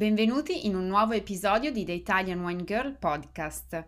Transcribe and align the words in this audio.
Benvenuti 0.00 0.64
in 0.64 0.74
un 0.74 0.86
nuovo 0.86 1.12
episodio 1.12 1.70
di 1.70 1.84
The 1.84 1.92
Italian 1.92 2.42
Wine 2.42 2.64
Girl 2.64 2.96
Podcast. 2.98 3.84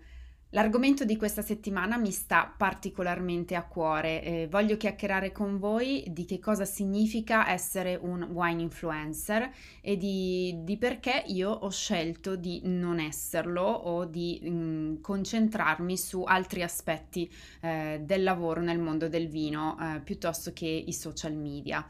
L'argomento 0.50 1.06
di 1.06 1.16
questa 1.16 1.40
settimana 1.40 1.96
mi 1.96 2.10
sta 2.10 2.52
particolarmente 2.54 3.54
a 3.54 3.64
cuore. 3.64 4.22
Eh, 4.22 4.46
voglio 4.50 4.76
chiacchierare 4.76 5.32
con 5.32 5.56
voi 5.56 6.04
di 6.08 6.26
che 6.26 6.38
cosa 6.38 6.66
significa 6.66 7.48
essere 7.48 7.94
un 7.94 8.24
wine 8.24 8.60
influencer 8.60 9.50
e 9.80 9.96
di, 9.96 10.58
di 10.64 10.76
perché 10.76 11.24
io 11.28 11.48
ho 11.48 11.70
scelto 11.70 12.36
di 12.36 12.60
non 12.64 13.00
esserlo 13.00 13.62
o 13.62 14.04
di 14.04 14.38
mh, 14.42 14.50
mm, 14.50 14.94
concentrarmi 15.00 15.96
su 15.96 16.24
altri 16.24 16.62
aspetti 16.62 17.32
eh, 17.62 18.02
del 18.04 18.22
lavoro 18.22 18.60
nel 18.60 18.78
mondo 18.78 19.08
del 19.08 19.28
vino 19.28 19.78
eh, 19.80 20.00
piuttosto 20.00 20.52
che 20.52 20.66
i 20.66 20.92
social 20.92 21.32
media 21.32 21.82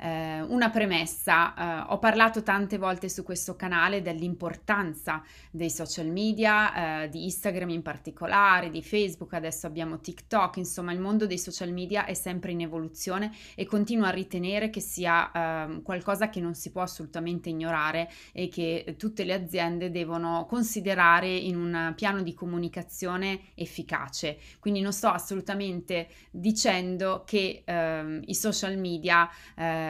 eh, 0.00 0.40
una 0.40 0.70
premessa, 0.70 1.54
eh, 1.54 1.84
ho 1.88 1.98
parlato 1.98 2.42
tante 2.42 2.78
volte 2.78 3.08
su 3.08 3.22
questo 3.22 3.54
canale 3.54 4.00
dell'importanza 4.00 5.22
dei 5.50 5.70
social 5.70 6.06
media, 6.06 7.02
eh, 7.02 7.08
di 7.10 7.24
Instagram 7.24 7.68
in 7.70 7.82
particolare, 7.82 8.70
di 8.70 8.82
Facebook, 8.82 9.34
adesso 9.34 9.66
abbiamo 9.66 10.00
TikTok, 10.00 10.56
insomma 10.56 10.92
il 10.92 11.00
mondo 11.00 11.26
dei 11.26 11.38
social 11.38 11.70
media 11.72 12.06
è 12.06 12.14
sempre 12.14 12.52
in 12.52 12.62
evoluzione 12.62 13.30
e 13.54 13.66
continuo 13.66 14.06
a 14.06 14.10
ritenere 14.10 14.70
che 14.70 14.80
sia 14.80 15.30
ehm, 15.32 15.82
qualcosa 15.82 16.30
che 16.30 16.40
non 16.40 16.54
si 16.54 16.70
può 16.70 16.82
assolutamente 16.82 17.50
ignorare 17.50 18.10
e 18.32 18.48
che 18.48 18.94
tutte 18.96 19.24
le 19.24 19.34
aziende 19.34 19.90
devono 19.90 20.46
considerare 20.48 21.28
in 21.28 21.56
un 21.56 21.92
piano 21.94 22.22
di 22.22 22.32
comunicazione 22.32 23.40
efficace. 23.54 24.38
Quindi 24.58 24.80
non 24.80 24.92
sto 24.92 25.08
assolutamente 25.08 26.08
dicendo 26.30 27.22
che 27.26 27.62
ehm, 27.64 28.22
i 28.24 28.34
social 28.34 28.78
media 28.78 29.28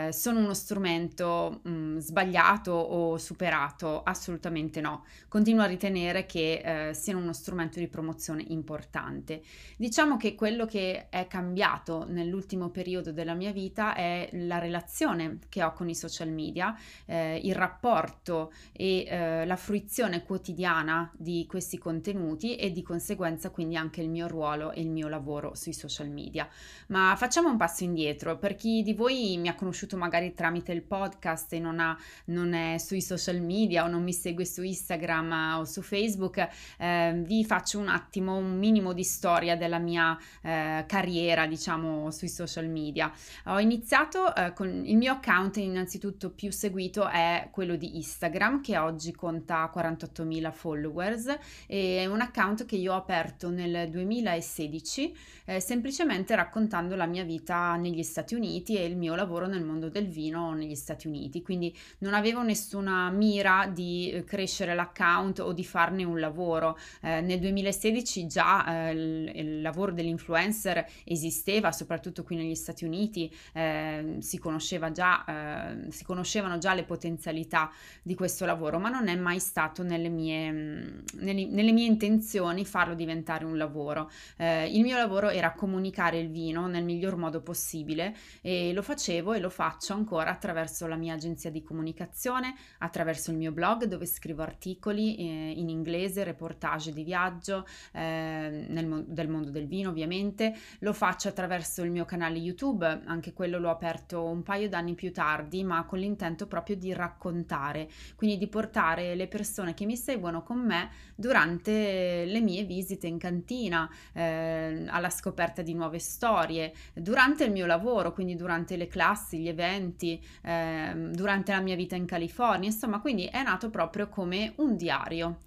eh, 0.08 0.12
sono 0.12 0.38
uno 0.40 0.54
strumento 0.54 1.60
mh, 1.62 1.70
mm, 1.70 1.98
sbagliato 1.98 2.72
o 2.72 3.18
superato? 3.18 4.02
Assolutamente 4.02 4.80
no. 4.80 5.04
Continuo 5.28 5.62
a 5.62 5.66
ritenere 5.66 6.26
che 6.26 6.88
eh, 6.88 6.94
siano 6.94 7.20
uno 7.20 7.32
strumento 7.32 7.78
di 7.78 7.88
promozione 7.88 8.44
importante. 8.48 9.42
Diciamo 9.76 10.16
che 10.16 10.34
quello 10.34 10.66
che 10.66 11.08
è 11.08 11.26
cambiato 11.26 12.06
nell'ultimo 12.08 12.70
periodo 12.70 13.12
della 13.12 13.34
mia 13.34 13.52
vita 13.52 13.94
è 13.94 14.28
la 14.32 14.58
relazione 14.58 15.38
che 15.48 15.62
ho 15.62 15.72
con 15.72 15.88
i 15.88 15.94
social 15.94 16.30
media, 16.30 16.76
eh, 17.06 17.40
il 17.42 17.54
rapporto 17.54 18.52
e 18.72 19.04
eh, 19.06 19.46
la 19.46 19.56
fruizione 19.56 20.22
quotidiana 20.22 21.10
di 21.16 21.46
questi 21.48 21.78
contenuti 21.78 22.56
e 22.56 22.72
di 22.72 22.82
conseguenza 22.82 23.50
quindi 23.50 23.76
anche 23.76 24.00
il 24.00 24.08
mio 24.08 24.26
ruolo 24.26 24.72
e 24.72 24.80
il 24.80 24.90
mio 24.90 25.08
lavoro 25.08 25.54
sui 25.54 25.72
social 25.72 26.08
media. 26.08 26.48
Ma 26.88 27.14
facciamo 27.16 27.48
un 27.48 27.56
passo 27.56 27.84
indietro. 27.84 28.38
Per 28.38 28.54
chi 28.54 28.82
di 28.82 28.94
voi 28.94 29.36
mi 29.38 29.48
ha 29.48 29.54
conosciuto 29.54 29.89
conosciuto 29.90 29.96
magari 29.96 30.32
tramite 30.34 30.72
il 30.72 30.82
podcast 30.82 31.52
e 31.52 31.58
non, 31.58 31.80
ha, 31.80 31.96
non 32.26 32.52
è 32.52 32.78
sui 32.78 33.02
social 33.02 33.40
media 33.40 33.84
o 33.84 33.88
non 33.88 34.02
mi 34.02 34.12
segue 34.12 34.44
su 34.44 34.62
Instagram 34.62 35.56
o 35.58 35.64
su 35.64 35.82
Facebook, 35.82 36.48
eh, 36.78 37.20
vi 37.24 37.44
faccio 37.44 37.78
un 37.78 37.88
attimo 37.88 38.36
un 38.36 38.58
minimo 38.58 38.92
di 38.92 39.02
storia 39.02 39.56
della 39.56 39.78
mia 39.78 40.16
eh, 40.42 40.84
carriera, 40.86 41.46
diciamo, 41.46 42.10
sui 42.10 42.28
social 42.28 42.68
media. 42.68 43.12
Ho 43.46 43.58
iniziato 43.58 44.34
eh, 44.34 44.52
con 44.52 44.68
il 44.84 44.96
mio 44.96 45.12
account 45.12 45.56
innanzitutto 45.56 46.30
più 46.30 46.52
seguito 46.52 47.08
è 47.08 47.48
quello 47.50 47.76
di 47.76 47.96
Instagram 47.96 48.60
che 48.60 48.78
oggi 48.78 49.12
conta 49.12 49.70
48.000 49.74 50.52
followers 50.52 51.38
e 51.66 51.98
è 51.98 52.06
un 52.06 52.20
account 52.20 52.64
che 52.66 52.76
io 52.76 52.92
ho 52.92 52.96
aperto 52.96 53.50
nel 53.50 53.88
2016 53.90 55.16
eh, 55.46 55.60
semplicemente 55.60 56.34
raccontando 56.36 56.94
la 56.94 57.06
mia 57.06 57.24
vita 57.24 57.74
negli 57.76 58.02
Stati 58.02 58.34
Uniti 58.34 58.76
e 58.76 58.84
il 58.84 58.96
mio 58.96 59.14
lavoro 59.14 59.46
nel 59.46 59.64
mondo 59.64 59.69
mondo 59.70 59.88
del 59.88 60.08
vino 60.08 60.52
negli 60.52 60.74
Stati 60.74 61.06
Uniti, 61.06 61.42
quindi 61.42 61.74
non 61.98 62.14
avevo 62.14 62.42
nessuna 62.42 63.10
mira 63.10 63.70
di 63.72 64.10
eh, 64.10 64.24
crescere 64.24 64.74
l'account 64.74 65.38
o 65.38 65.52
di 65.52 65.64
farne 65.64 66.02
un 66.04 66.18
lavoro. 66.18 66.76
Eh, 67.02 67.20
nel 67.20 67.38
2016 67.38 68.26
già 68.26 68.88
eh, 68.88 68.92
il, 68.92 69.32
il, 69.34 69.62
lavoro 69.62 69.92
dell'influencer 69.92 70.84
esisteva, 71.04 71.70
soprattutto 71.70 72.24
qui 72.24 72.36
negli 72.36 72.54
Stati 72.54 72.84
Uniti, 72.84 73.32
eh, 73.52 74.16
si, 74.18 74.38
conosceva 74.38 74.90
già, 74.90 75.24
eh, 75.24 75.92
si 75.92 76.04
conoscevano 76.04 76.58
già 76.58 76.74
le 76.74 76.84
potenzialità 76.84 77.70
di 78.02 78.14
questo 78.14 78.44
lavoro, 78.44 78.78
ma 78.78 78.88
non 78.88 79.08
è 79.08 79.14
mai 79.14 79.38
stato 79.38 79.82
nelle 79.82 80.08
mie, 80.08 80.50
mm, 80.50 80.98
nelle, 81.20 81.46
nelle 81.46 81.72
mie 81.72 81.86
intenzioni 81.86 82.64
farlo 82.64 82.94
diventare 82.94 83.44
un 83.44 83.56
lavoro. 83.56 84.10
Eh, 84.36 84.66
il 84.74 84.82
mio 84.82 84.96
lavoro 84.96 85.28
era 85.28 85.52
comunicare 85.52 86.18
il 86.18 86.28
vino 86.28 86.66
nel 86.66 86.84
miglior 86.84 87.16
modo 87.16 87.40
possibile 87.40 88.16
e 88.40 88.72
lo 88.72 88.82
facevo 88.82 89.32
e 89.32 89.38
lo 89.38 89.48
faccio 89.48 89.59
faccio 89.60 89.92
ancora 89.92 90.30
attraverso 90.30 90.86
la 90.86 90.96
mia 90.96 91.12
agenzia 91.12 91.50
di 91.50 91.62
comunicazione, 91.62 92.54
attraverso 92.78 93.30
il 93.30 93.36
mio 93.36 93.52
blog 93.52 93.84
dove 93.84 94.06
scrivo 94.06 94.40
articoli 94.40 95.16
eh, 95.16 95.50
in 95.54 95.68
inglese, 95.68 96.24
reportage 96.24 96.94
di 96.94 97.04
viaggio 97.04 97.66
eh, 97.92 98.64
nel, 98.66 99.04
del 99.06 99.28
mondo 99.28 99.50
del 99.50 99.66
vino 99.66 99.90
ovviamente, 99.90 100.54
lo 100.78 100.94
faccio 100.94 101.28
attraverso 101.28 101.82
il 101.82 101.90
mio 101.90 102.06
canale 102.06 102.38
YouTube, 102.38 103.02
anche 103.04 103.34
quello 103.34 103.58
l'ho 103.58 103.68
aperto 103.68 104.24
un 104.24 104.42
paio 104.42 104.66
d'anni 104.66 104.94
più 104.94 105.12
tardi, 105.12 105.62
ma 105.62 105.84
con 105.84 105.98
l'intento 105.98 106.46
proprio 106.46 106.76
di 106.76 106.94
raccontare, 106.94 107.86
quindi 108.16 108.38
di 108.38 108.46
portare 108.46 109.14
le 109.14 109.28
persone 109.28 109.74
che 109.74 109.84
mi 109.84 109.98
seguono 109.98 110.42
con 110.42 110.58
me 110.58 110.88
durante 111.14 112.24
le 112.24 112.40
mie 112.40 112.64
visite 112.64 113.06
in 113.06 113.18
cantina, 113.18 113.86
eh, 114.14 114.86
alla 114.88 115.10
scoperta 115.10 115.60
di 115.60 115.74
nuove 115.74 115.98
storie, 115.98 116.72
durante 116.94 117.44
il 117.44 117.52
mio 117.52 117.66
lavoro, 117.66 118.14
quindi 118.14 118.36
durante 118.36 118.78
le 118.78 118.86
classi, 118.86 119.38
gli 119.38 119.48
eventi 119.50 120.20
eh, 120.42 120.92
durante 121.12 121.52
la 121.52 121.60
mia 121.60 121.76
vita 121.76 121.96
in 121.96 122.06
California, 122.06 122.68
insomma, 122.68 123.00
quindi 123.00 123.26
è 123.26 123.42
nato 123.42 123.70
proprio 123.70 124.08
come 124.08 124.52
un 124.56 124.76
diario. 124.76 125.40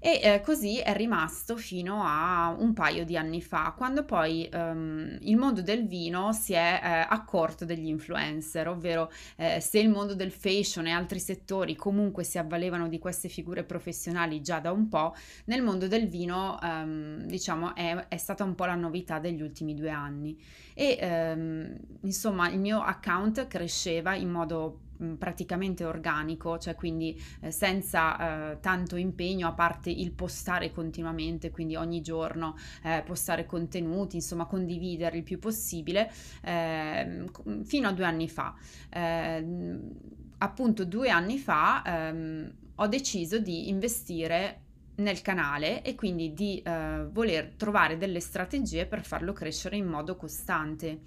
E 0.00 0.20
eh, 0.22 0.40
così 0.42 0.78
è 0.78 0.94
rimasto 0.94 1.56
fino 1.56 2.02
a 2.04 2.54
un 2.56 2.72
paio 2.72 3.04
di 3.04 3.16
anni 3.16 3.42
fa, 3.42 3.74
quando 3.76 4.04
poi 4.04 4.48
ehm, 4.50 5.18
il 5.22 5.36
mondo 5.36 5.60
del 5.60 5.88
vino 5.88 6.32
si 6.32 6.52
è 6.52 6.80
eh, 6.82 7.06
accorto 7.08 7.64
degli 7.64 7.88
influencer, 7.88 8.68
ovvero 8.68 9.10
eh, 9.36 9.58
se 9.60 9.80
il 9.80 9.88
mondo 9.88 10.14
del 10.14 10.30
fashion 10.30 10.86
e 10.86 10.92
altri 10.92 11.18
settori 11.18 11.74
comunque 11.74 12.22
si 12.22 12.38
avvalevano 12.38 12.86
di 12.86 13.00
queste 13.00 13.28
figure 13.28 13.64
professionali 13.64 14.40
già 14.40 14.60
da 14.60 14.70
un 14.70 14.88
po', 14.88 15.16
nel 15.46 15.62
mondo 15.62 15.88
del 15.88 16.06
vino 16.08 16.60
ehm, 16.62 17.24
diciamo 17.24 17.74
è, 17.74 18.06
è, 18.08 18.16
stata 18.18 18.44
un 18.44 18.54
po' 18.54 18.66
la 18.66 18.76
novità 18.76 19.18
degli 19.18 19.42
ultimi 19.42 19.74
due 19.74 19.90
anni. 19.90 20.40
E 20.74 20.96
ehm, 21.00 21.76
insomma 22.02 22.48
il 22.50 22.60
mio 22.60 22.80
account 22.80 23.48
cresceva 23.48 24.14
in 24.14 24.30
modo 24.30 24.82
praticamente 25.18 25.84
organico, 25.84 26.58
cioè 26.58 26.74
quindi 26.74 27.20
eh, 27.40 27.50
senza 27.50 28.52
eh, 28.52 28.60
tanto 28.60 28.96
impegno 28.96 29.48
a 29.48 29.52
parte 29.52 29.90
il 29.90 30.12
postare 30.12 30.72
continuamente, 30.72 31.50
quindi 31.50 31.76
ogni 31.76 32.00
giorno 32.00 32.56
eh, 32.82 33.02
postare 33.04 33.46
contenuti, 33.46 34.16
insomma 34.16 34.46
condividere 34.46 35.18
il 35.18 35.22
più 35.22 35.38
possibile, 35.38 36.10
ehm, 36.42 37.64
fino 37.64 37.88
a 37.88 37.92
due 37.92 38.04
anni 38.04 38.28
fa. 38.28 38.54
Ehm, 38.90 39.92
appunto 40.38 40.84
due 40.84 41.10
anni 41.10 41.38
fa 41.38 41.82
ehm, 41.84 42.52
ho 42.76 42.86
deciso 42.86 43.38
di 43.38 43.68
investire 43.68 44.62
nel 44.96 45.22
canale 45.22 45.82
e 45.82 45.94
quindi 45.94 46.32
di 46.32 46.60
eh, 46.60 47.06
voler 47.10 47.54
trovare 47.56 47.96
delle 47.96 48.20
strategie 48.20 48.86
per 48.86 49.04
farlo 49.04 49.32
crescere 49.32 49.76
in 49.76 49.86
modo 49.86 50.16
costante 50.16 51.00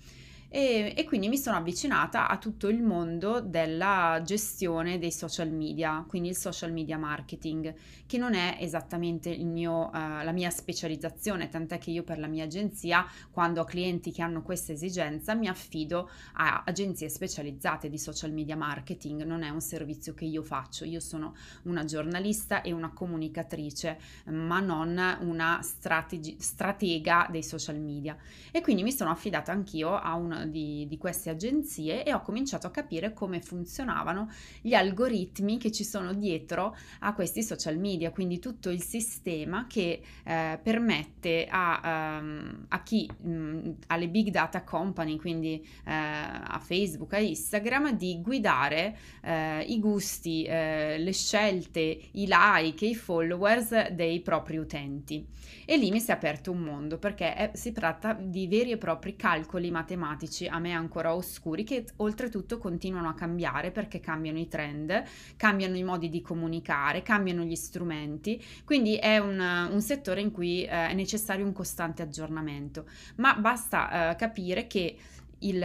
e, 0.53 0.93
e, 0.97 1.05
quindi 1.05 1.29
mi 1.29 1.37
sono 1.37 1.55
avvicinata 1.55 2.27
a 2.27 2.37
tutto 2.37 2.67
il 2.67 2.83
mondo 2.83 3.39
della 3.39 4.21
gestione 4.21 4.99
dei 4.99 5.13
social 5.13 5.49
media, 5.49 6.03
quindi 6.05 6.27
il 6.27 6.35
social 6.35 6.73
media 6.73 6.97
marketing, 6.97 7.73
che 8.05 8.17
non 8.17 8.33
è 8.33 8.57
esattamente 8.59 9.33
mio, 9.37 9.85
uh, 9.85 9.91
la 9.93 10.33
mia 10.33 10.49
specializzazione, 10.49 11.47
tant'è 11.47 11.77
che 11.77 11.91
io 11.91 12.03
per 12.03 12.19
la 12.19 12.27
mia 12.27 12.43
agenzia, 12.43 13.05
quando 13.31 13.61
ho 13.61 13.63
clienti 13.63 14.11
che 14.11 14.23
hanno 14.23 14.41
questa 14.41 14.73
esigenza, 14.73 15.35
mi 15.35 15.47
affido 15.47 16.09
a 16.33 16.63
agenzie 16.65 17.07
specializzate 17.07 17.87
di 17.87 17.97
social 17.97 18.33
media 18.33 18.57
marketing, 18.57 19.23
non 19.23 19.43
è 19.43 19.49
un 19.49 19.61
servizio 19.61 20.13
che 20.13 20.25
io 20.25 20.43
faccio, 20.43 20.83
io 20.83 20.99
sono 20.99 21.33
una 21.63 21.85
giornalista 21.85 22.61
e 22.61 22.73
una 22.73 22.91
comunicatrice, 22.91 23.97
ma 24.25 24.59
non 24.59 24.99
una 25.21 25.61
strategi- 25.61 26.35
stratega 26.37 27.29
dei 27.31 27.41
social 27.41 27.79
media. 27.79 28.17
E 28.51 28.59
quindi 28.59 28.83
mi 28.83 28.91
sono 28.91 29.11
affidata 29.11 29.53
anch'io 29.53 29.95
a 29.95 30.15
una 30.15 30.39
di, 30.45 30.85
di 30.87 30.97
queste 30.97 31.29
agenzie 31.29 32.03
e 32.03 32.13
ho 32.13 32.21
cominciato 32.21 32.67
a 32.67 32.71
capire 32.71 33.13
come 33.13 33.41
funzionavano 33.41 34.29
gli 34.61 34.73
algoritmi 34.73 35.57
che 35.57 35.71
ci 35.71 35.83
sono 35.83 36.13
dietro 36.13 36.75
a 36.99 37.13
questi 37.13 37.43
social 37.43 37.77
media, 37.77 38.11
quindi 38.11 38.39
tutto 38.39 38.69
il 38.69 38.81
sistema 38.81 39.67
che 39.67 40.01
eh, 40.23 40.59
permette 40.61 41.47
a, 41.49 42.19
um, 42.21 42.65
a 42.69 42.83
chi, 42.83 43.09
mh, 43.09 43.31
mm, 43.31 43.71
alle 43.87 44.07
big 44.07 44.29
data 44.29 44.63
company, 44.63 45.17
quindi 45.17 45.65
eh, 45.85 45.91
a 45.93 46.59
Facebook, 46.63 47.13
a 47.13 47.19
Instagram, 47.19 47.93
di 47.93 48.21
guidare 48.21 48.97
eh, 49.21 49.61
i 49.61 49.79
gusti, 49.79 50.43
eh, 50.43 50.97
le 50.97 51.13
scelte, 51.13 51.79
i 52.11 52.27
like, 52.27 52.85
i 52.85 52.95
followers 52.95 53.89
dei 53.89 54.21
propri 54.21 54.57
utenti. 54.57 55.25
E 55.65 55.77
lì 55.77 55.91
mi 55.91 55.99
si 55.99 56.11
è 56.11 56.13
aperto 56.13 56.51
un 56.51 56.59
mondo 56.59 56.97
perché 56.97 57.33
è, 57.33 57.51
si 57.53 57.71
tratta 57.71 58.13
di 58.13 58.47
veri 58.47 58.71
e 58.71 58.77
propri 58.77 59.15
calcoli 59.15 59.71
matematici 59.71 60.30
classici, 60.31 60.47
a 60.47 60.57
me 60.59 60.71
ancora 60.71 61.13
oscuri, 61.13 61.63
che 61.63 61.85
oltretutto 61.97 62.57
continuano 62.57 63.09
a 63.09 63.13
cambiare 63.13 63.71
perché 63.71 63.99
cambiano 63.99 64.39
i 64.39 64.47
trend, 64.47 65.03
cambiano 65.35 65.75
i 65.75 65.83
modi 65.83 66.09
di 66.09 66.21
comunicare, 66.21 67.03
cambiano 67.03 67.43
gli 67.43 67.55
strumenti, 67.55 68.41
quindi 68.63 68.95
è 68.95 69.17
un, 69.17 69.39
un 69.39 69.81
settore 69.81 70.21
in 70.21 70.31
cui 70.31 70.63
eh, 70.63 70.89
è 70.89 70.93
necessario 70.93 71.45
un 71.45 71.53
costante 71.53 72.01
aggiornamento, 72.01 72.85
ma 73.17 73.35
basta 73.35 74.11
eh, 74.11 74.15
capire 74.15 74.67
che 74.67 74.95
il, 75.43 75.59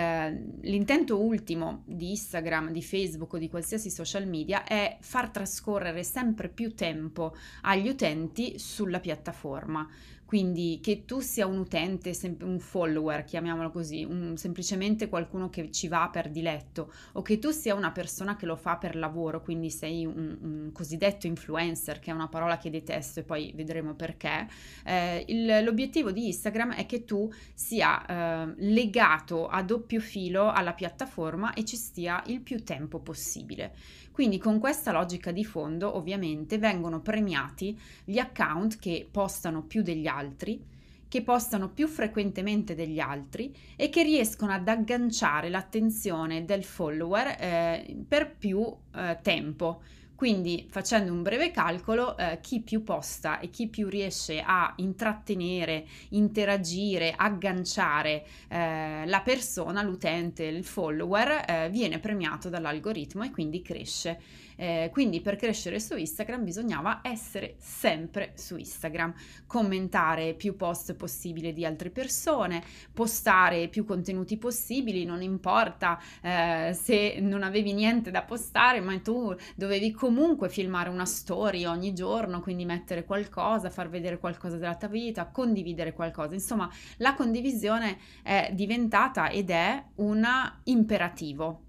l'intento 0.62 1.20
ultimo 1.20 1.82
di 1.84 2.10
Instagram, 2.10 2.70
di 2.70 2.82
Facebook 2.82 3.34
o 3.34 3.38
di 3.38 3.48
qualsiasi 3.48 3.90
social 3.90 4.26
media 4.26 4.64
è 4.64 4.96
far 5.00 5.28
trascorrere 5.28 6.02
sempre 6.02 6.48
più 6.48 6.74
tempo 6.74 7.36
agli 7.62 7.88
utenti 7.88 8.58
sulla 8.58 9.00
piattaforma. 9.00 9.86
Quindi 10.26 10.80
che 10.82 11.04
tu 11.04 11.20
sia 11.20 11.46
un 11.46 11.58
utente, 11.58 12.12
un 12.40 12.58
follower, 12.58 13.22
chiamiamolo 13.22 13.70
così, 13.70 14.04
un, 14.04 14.36
semplicemente 14.36 15.08
qualcuno 15.08 15.48
che 15.48 15.70
ci 15.70 15.86
va 15.86 16.08
per 16.10 16.30
diletto, 16.30 16.92
o 17.12 17.22
che 17.22 17.38
tu 17.38 17.52
sia 17.52 17.76
una 17.76 17.92
persona 17.92 18.34
che 18.34 18.44
lo 18.44 18.56
fa 18.56 18.76
per 18.76 18.96
lavoro, 18.96 19.40
quindi 19.40 19.70
sei 19.70 20.04
un, 20.04 20.36
un 20.40 20.70
cosiddetto 20.72 21.28
influencer, 21.28 22.00
che 22.00 22.10
è 22.10 22.14
una 22.14 22.26
parola 22.26 22.58
che 22.58 22.70
detesto 22.70 23.20
e 23.20 23.22
poi 23.22 23.52
vedremo 23.54 23.94
perché, 23.94 24.48
eh, 24.84 25.24
il, 25.28 25.62
l'obiettivo 25.62 26.10
di 26.10 26.26
Instagram 26.26 26.74
è 26.74 26.86
che 26.86 27.04
tu 27.04 27.32
sia 27.54 28.04
eh, 28.04 28.54
legato 28.56 29.46
a 29.46 29.62
doppio 29.62 30.00
filo 30.00 30.50
alla 30.50 30.72
piattaforma 30.72 31.54
e 31.54 31.64
ci 31.64 31.76
stia 31.76 32.20
il 32.26 32.40
più 32.40 32.64
tempo 32.64 32.98
possibile. 32.98 33.74
Quindi 34.16 34.38
con 34.38 34.58
questa 34.58 34.92
logica 34.92 35.30
di 35.30 35.44
fondo 35.44 35.94
ovviamente 35.94 36.56
vengono 36.56 37.02
premiati 37.02 37.78
gli 38.02 38.16
account 38.16 38.78
che 38.78 39.06
postano 39.10 39.64
più 39.64 39.82
degli 39.82 40.06
altri, 40.06 40.58
che 41.06 41.20
postano 41.20 41.68
più 41.68 41.86
frequentemente 41.86 42.74
degli 42.74 42.98
altri 42.98 43.54
e 43.76 43.90
che 43.90 44.02
riescono 44.02 44.52
ad 44.52 44.66
agganciare 44.68 45.50
l'attenzione 45.50 46.46
del 46.46 46.64
follower 46.64 47.36
eh, 47.38 48.04
per 48.08 48.34
più 48.34 48.74
eh, 48.94 49.18
tempo. 49.20 49.82
Quindi 50.16 50.66
facendo 50.70 51.12
un 51.12 51.22
breve 51.22 51.50
calcolo, 51.50 52.16
eh, 52.16 52.38
chi 52.40 52.60
più 52.60 52.82
posta 52.82 53.38
e 53.38 53.50
chi 53.50 53.68
più 53.68 53.88
riesce 53.88 54.42
a 54.44 54.72
intrattenere, 54.76 55.86
interagire, 56.10 57.12
agganciare 57.14 58.24
eh, 58.48 59.04
la 59.06 59.20
persona, 59.20 59.82
l'utente, 59.82 60.44
il 60.44 60.64
follower, 60.64 61.44
eh, 61.46 61.68
viene 61.70 61.98
premiato 61.98 62.48
dall'algoritmo 62.48 63.24
e 63.24 63.30
quindi 63.30 63.60
cresce. 63.60 64.18
Eh, 64.56 64.88
quindi 64.90 65.20
per 65.20 65.36
crescere 65.36 65.78
su 65.78 65.96
Instagram 65.96 66.42
bisognava 66.42 67.00
essere 67.02 67.56
sempre 67.58 68.32
su 68.36 68.56
Instagram, 68.56 69.12
commentare 69.46 70.32
più 70.32 70.56
post 70.56 70.94
possibile 70.94 71.52
di 71.52 71.66
altre 71.66 71.90
persone, 71.90 72.62
postare 72.92 73.68
più 73.68 73.84
contenuti 73.84 74.38
possibili, 74.38 75.04
non 75.04 75.20
importa 75.20 76.00
eh, 76.22 76.72
se 76.72 77.18
non 77.20 77.42
avevi 77.42 77.74
niente 77.74 78.10
da 78.10 78.22
postare, 78.22 78.80
ma 78.80 78.98
tu 79.00 79.34
dovevi 79.54 79.92
comunque 80.06 80.48
filmare 80.48 80.88
una 80.88 81.04
story 81.04 81.64
ogni 81.64 81.92
giorno, 81.92 82.40
quindi 82.40 82.64
mettere 82.64 83.04
qualcosa, 83.04 83.70
far 83.70 83.88
vedere 83.88 84.18
qualcosa 84.18 84.56
della 84.56 84.76
tua 84.76 84.88
vita, 84.88 85.26
condividere 85.26 85.92
qualcosa. 85.92 86.34
Insomma, 86.34 86.70
la 86.98 87.14
condivisione 87.14 87.98
è 88.22 88.50
diventata 88.54 89.30
ed 89.30 89.50
è 89.50 89.84
un 89.96 90.24
imperativo. 90.64 91.62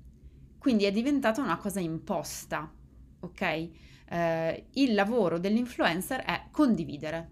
Quindi 0.60 0.86
è 0.86 0.92
diventata 0.92 1.42
una 1.42 1.58
cosa 1.58 1.80
imposta 1.80 2.72
ok? 3.20 3.70
Eh, 4.10 4.68
il 4.74 4.94
lavoro 4.94 5.40
dell'influencer 5.40 6.22
è 6.24 6.48
condividere. 6.52 7.32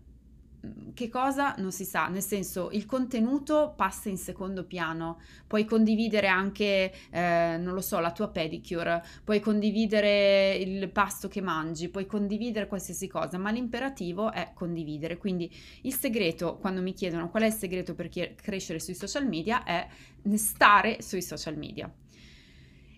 Che 0.94 1.10
cosa 1.10 1.56
non 1.58 1.72
si 1.72 1.86
sa, 1.86 2.08
nel 2.08 2.24
senso 2.24 2.70
il 2.72 2.86
contenuto 2.86 3.74
passa 3.76 4.10
in 4.10 4.18
secondo 4.18 4.66
piano, 4.66 5.20
puoi 5.48 5.66
condividere 5.66 6.28
anche, 6.28 6.94
eh, 7.12 7.58
non 7.60 7.74
lo 7.74 7.82
so, 7.82 8.00
la 8.00 8.12
tua 8.12 8.30
pedicure, 8.30 9.04
puoi 9.24 9.40
condividere 9.40 10.56
il 10.56 10.90
pasto 10.90 11.28
che 11.28 11.42
mangi, 11.42 11.90
puoi 11.90 12.06
condividere 12.06 12.68
qualsiasi 12.68 13.08
cosa, 13.08 13.38
ma 13.38 13.52
l'imperativo 13.52 14.32
è 14.32 14.52
condividere. 14.54 15.18
Quindi 15.18 15.52
il 15.82 15.94
segreto, 15.94 16.58
quando 16.58 16.82
mi 16.82 16.94
chiedono 16.94 17.30
qual 17.30 17.44
è 17.44 17.48
il 17.48 17.54
segreto 17.54 17.94
per 17.94 18.10
crescere 18.10 18.80
sui 18.80 18.96
social 18.96 19.28
media, 19.28 19.64
è 19.64 19.88
stare 20.36 21.02
sui 21.02 21.22
social 21.22 21.58
media. 21.58 21.92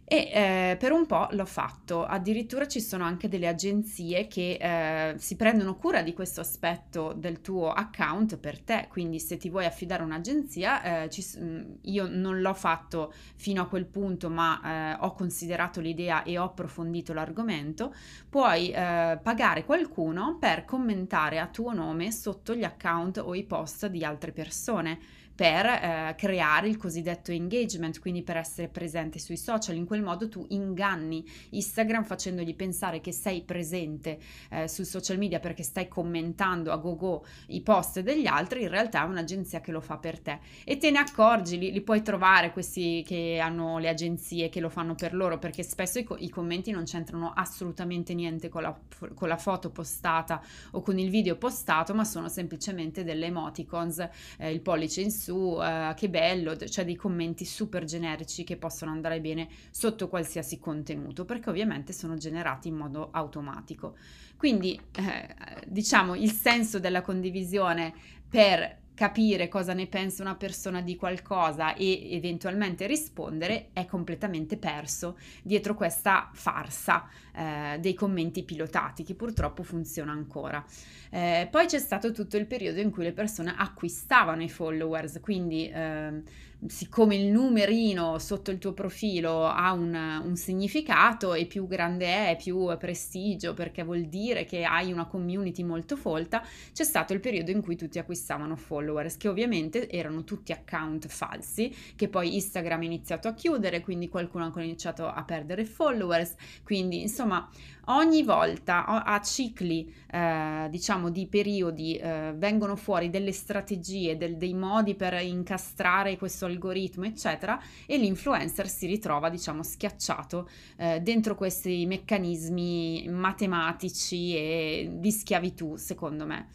E 0.10 0.30
eh, 0.32 0.78
per 0.80 0.94
un 0.94 1.06
po' 1.06 1.28
l'ho 1.32 1.46
fatto, 1.46 2.06
addirittura 2.06 2.66
ci 2.66 2.80
sono 2.80 3.04
anche 3.04 3.28
delle 3.28 3.50
agenzie 3.50 4.28
che 4.28 4.58
eh, 4.58 5.16
si 5.18 5.36
prendono 5.36 5.76
cura 5.76 6.02
di 6.02 6.14
questo 6.14 6.40
aspetto 6.40 7.12
del 7.12 7.42
tuo 7.42 7.74
account 7.74 8.38
per 8.38 8.62
te, 8.62 8.88
quindi 8.90 9.20
se 9.20 9.36
ti 9.36 9.50
vuoi 9.50 9.66
affidare 9.66 10.04
un'agenzia, 10.04 11.04
eh, 11.04 11.10
ci, 11.10 11.26
mm, 11.38 11.72
io 11.82 12.08
non 12.08 12.40
l'ho 12.40 12.54
fatto 12.54 13.12
fino 13.36 13.62
a 13.62 13.68
quel 13.68 13.86
punto, 13.86 14.30
ma 14.30 14.62
eh, 14.96 14.98
ho 15.02 15.12
considerato 15.12 15.82
l'idea 15.82 16.24
e 16.24 16.38
ho 16.38 16.46
approfondito 16.46 17.12
l'argomento, 17.12 17.94
puoi 18.30 18.70
eh, 18.70 19.20
pagare 19.22 19.66
qualcuno 19.66 20.38
per 20.40 20.64
commentare 20.64 21.38
a 21.38 21.48
tuo 21.48 21.74
nome 21.74 22.14
sotto 22.14 22.56
gli 22.56 22.64
account 22.64 23.18
o 23.18 23.36
i 23.36 23.44
post 23.44 23.88
di 23.88 24.06
altre 24.06 24.32
persone 24.32 25.26
per 25.38 25.68
eh, 25.68 26.16
creare 26.18 26.68
il 26.68 26.78
cosiddetto 26.78 27.32
engagement, 27.32 28.00
quindi 28.00 28.24
per 28.24 28.38
essere 28.38 28.70
presente 28.70 29.20
sui 29.20 29.38
social. 29.38 29.76
In 29.76 29.86
quel 29.86 29.97
modo 30.02 30.28
tu 30.30 30.46
inganni 30.50 31.26
Instagram 31.52 32.04
facendogli 32.04 32.56
pensare 32.56 33.02
che 33.02 33.12
sei 33.12 33.42
presente 33.42 34.20
eh, 34.50 34.68
sul 34.68 34.86
social 34.86 35.18
media 35.18 35.40
perché 35.40 35.64
stai 35.64 35.88
commentando 35.88 36.72
a 36.72 36.78
go-go 36.78 37.26
i 37.48 37.62
post 37.62 38.00
degli 38.02 38.26
altri, 38.26 38.64
in 38.64 38.70
realtà 38.70 39.04
è 39.04 39.08
un'agenzia 39.08 39.62
che 39.62 39.72
lo 39.72 39.82
fa 39.82 39.98
per 39.98 40.20
te. 40.20 40.40
E 40.64 40.78
te 40.78 40.92
ne 40.92 41.00
accorgi, 41.00 41.58
li, 41.58 41.72
li 41.72 41.82
puoi 41.82 42.02
trovare 42.02 42.52
questi 42.52 43.04
che 43.06 43.40
hanno 43.42 43.78
le 43.78 43.90
agenzie 43.90 44.50
che 44.50 44.60
lo 44.60 44.70
fanno 44.70 44.96
per 44.96 45.14
loro 45.14 45.38
perché 45.38 45.64
spesso 45.64 46.00
i, 46.00 46.04
co- 46.04 46.18
i 46.18 46.30
commenti 46.30 46.72
non 46.72 46.84
c'entrano 46.84 47.32
assolutamente 47.34 48.14
niente 48.14 48.50
con 48.50 48.62
la, 48.62 48.78
con 49.14 49.28
la, 49.28 49.38
foto 49.38 49.70
postata 49.70 50.42
o 50.72 50.82
con 50.82 50.98
il 50.98 51.10
video 51.10 51.36
postato, 51.36 51.94
ma 51.94 52.04
sono 52.04 52.28
semplicemente 52.28 53.04
delle 53.04 53.28
emoticons, 53.28 54.08
eh, 54.38 54.52
il 54.52 54.62
pollice 54.62 55.02
in 55.02 55.12
su 55.12 55.36
uh, 55.36 55.94
che 55.96 56.10
bello, 56.10 56.56
cioè 56.58 56.86
dei 56.86 56.96
commenti 56.96 57.46
super 57.46 57.84
generici 57.84 58.44
che 58.44 58.58
possono 58.58 58.92
andare 58.92 59.20
bene 59.20 59.48
sotto 59.88 60.10
qualsiasi 60.10 60.60
contenuto, 60.60 61.24
perché 61.24 61.50
ovviamente 61.50 61.94
sono 61.94 62.18
generati 62.18 62.68
in 62.68 62.76
modo 62.76 63.10
automatico. 63.12 63.96
Quindi 64.36 64.80
eh, 64.92 65.36
diciamo 65.66 66.14
il 66.16 66.32
senso 66.32 66.80
della 66.80 67.02
condivisione 67.02 67.94
per 68.28 68.80
capire 68.94 69.48
cosa 69.48 69.74
ne 69.74 69.86
pensa 69.86 70.24
una 70.24 70.36
persona 70.36 70.82
di 70.82 70.96
qualcosa 70.96 71.76
e 71.76 72.16
eventualmente 72.16 72.88
rispondere 72.88 73.70
è 73.72 73.86
completamente 73.86 74.58
perso 74.58 75.20
dietro 75.44 75.76
questa 75.76 76.32
farsa 76.34 77.08
eh, 77.32 77.78
dei 77.80 77.94
commenti 77.94 78.44
pilotati 78.44 79.04
che 79.04 79.14
purtroppo 79.14 79.62
funziona 79.62 80.12
ancora. 80.12 80.66
Eh, 81.12 81.48
poi 81.50 81.68
c'è 81.68 81.80
stato 81.80 82.12
tutto 82.12 82.38
il 82.38 82.48
periodo 82.48 82.82
in 82.82 82.90
cui 82.90 83.04
le 83.04 83.14
persone 83.14 83.54
acquistavano 83.56 84.42
i 84.42 84.50
followers, 84.50 85.20
quindi 85.22 85.70
eh, 85.70 86.22
siccome 86.66 87.16
il 87.16 87.28
numerino 87.28 88.18
sotto 88.20 88.52
il 88.52 88.58
tuo 88.58 88.74
profilo 88.74 89.46
ha 89.46 89.72
un, 89.74 89.94
un, 90.24 90.36
significato 90.36 91.34
e 91.34 91.46
più 91.46 91.68
grande 91.68 92.30
è, 92.30 92.36
più 92.36 92.76
prestigio, 92.78 93.54
perché 93.54 93.84
vuol 93.84 94.06
dire 94.06 94.46
che 94.46 94.64
hai 94.64 94.92
una 94.92 95.06
community 95.06 95.64
molto 95.64 95.96
folta, 95.96 96.44
c'è 96.74 96.84
stato 96.84 97.14
il 97.14 97.20
periodo 97.20 97.52
in 97.52 97.62
cui 97.62 97.76
tutti 97.76 98.00
acquistavano 98.00 98.56
follower 98.56 98.86
followers, 98.98 99.18
che 99.18 99.28
ovviamente 99.28 99.90
erano 99.90 100.24
tutti 100.24 100.52
account 100.52 101.08
falsi, 101.08 101.74
che 101.96 102.08
poi 102.08 102.36
Instagram 102.36 102.82
ha 102.82 102.86
iniziato 102.86 103.28
a 103.28 103.34
chiudere, 103.34 103.82
quindi 103.82 104.10
qualcuno 104.10 104.46
ha 104.46 104.52
cominciato 104.52 105.08
a 105.08 105.24
perdere 105.24 105.66
followers, 105.66 106.36
quindi 106.64 107.02
insomma 107.02 107.50
ogni 107.90 108.24
volta 108.24 108.86
a 108.86 109.22
cicli 109.22 109.94
eh, 110.12 110.68
diciamo 110.70 111.10
di 111.10 111.26
periodi 111.28 111.96
eh, 111.96 112.34
vengono 112.36 112.76
fuori 112.76 113.10
delle 113.10 113.32
strategie, 113.32 114.18
del, 114.18 114.38
dei 114.38 114.54
modi 114.54 114.96
per 114.96 115.14
incastrare 115.22 116.18
questo 116.18 116.47
algoritmo 116.48 117.06
eccetera 117.06 117.62
e 117.86 117.98
l'influencer 117.98 118.68
si 118.68 118.88
ritrova 118.88 119.30
diciamo 119.30 119.64
schiacciato 119.64 120.50
eh, 120.78 121.00
dentro 121.02 121.36
questi 121.36 121.86
meccanismi 121.86 123.08
matematici 123.10 124.36
e 124.36 124.90
di 124.94 125.12
schiavitù 125.12 125.76
secondo 125.76 126.26
me. 126.26 126.48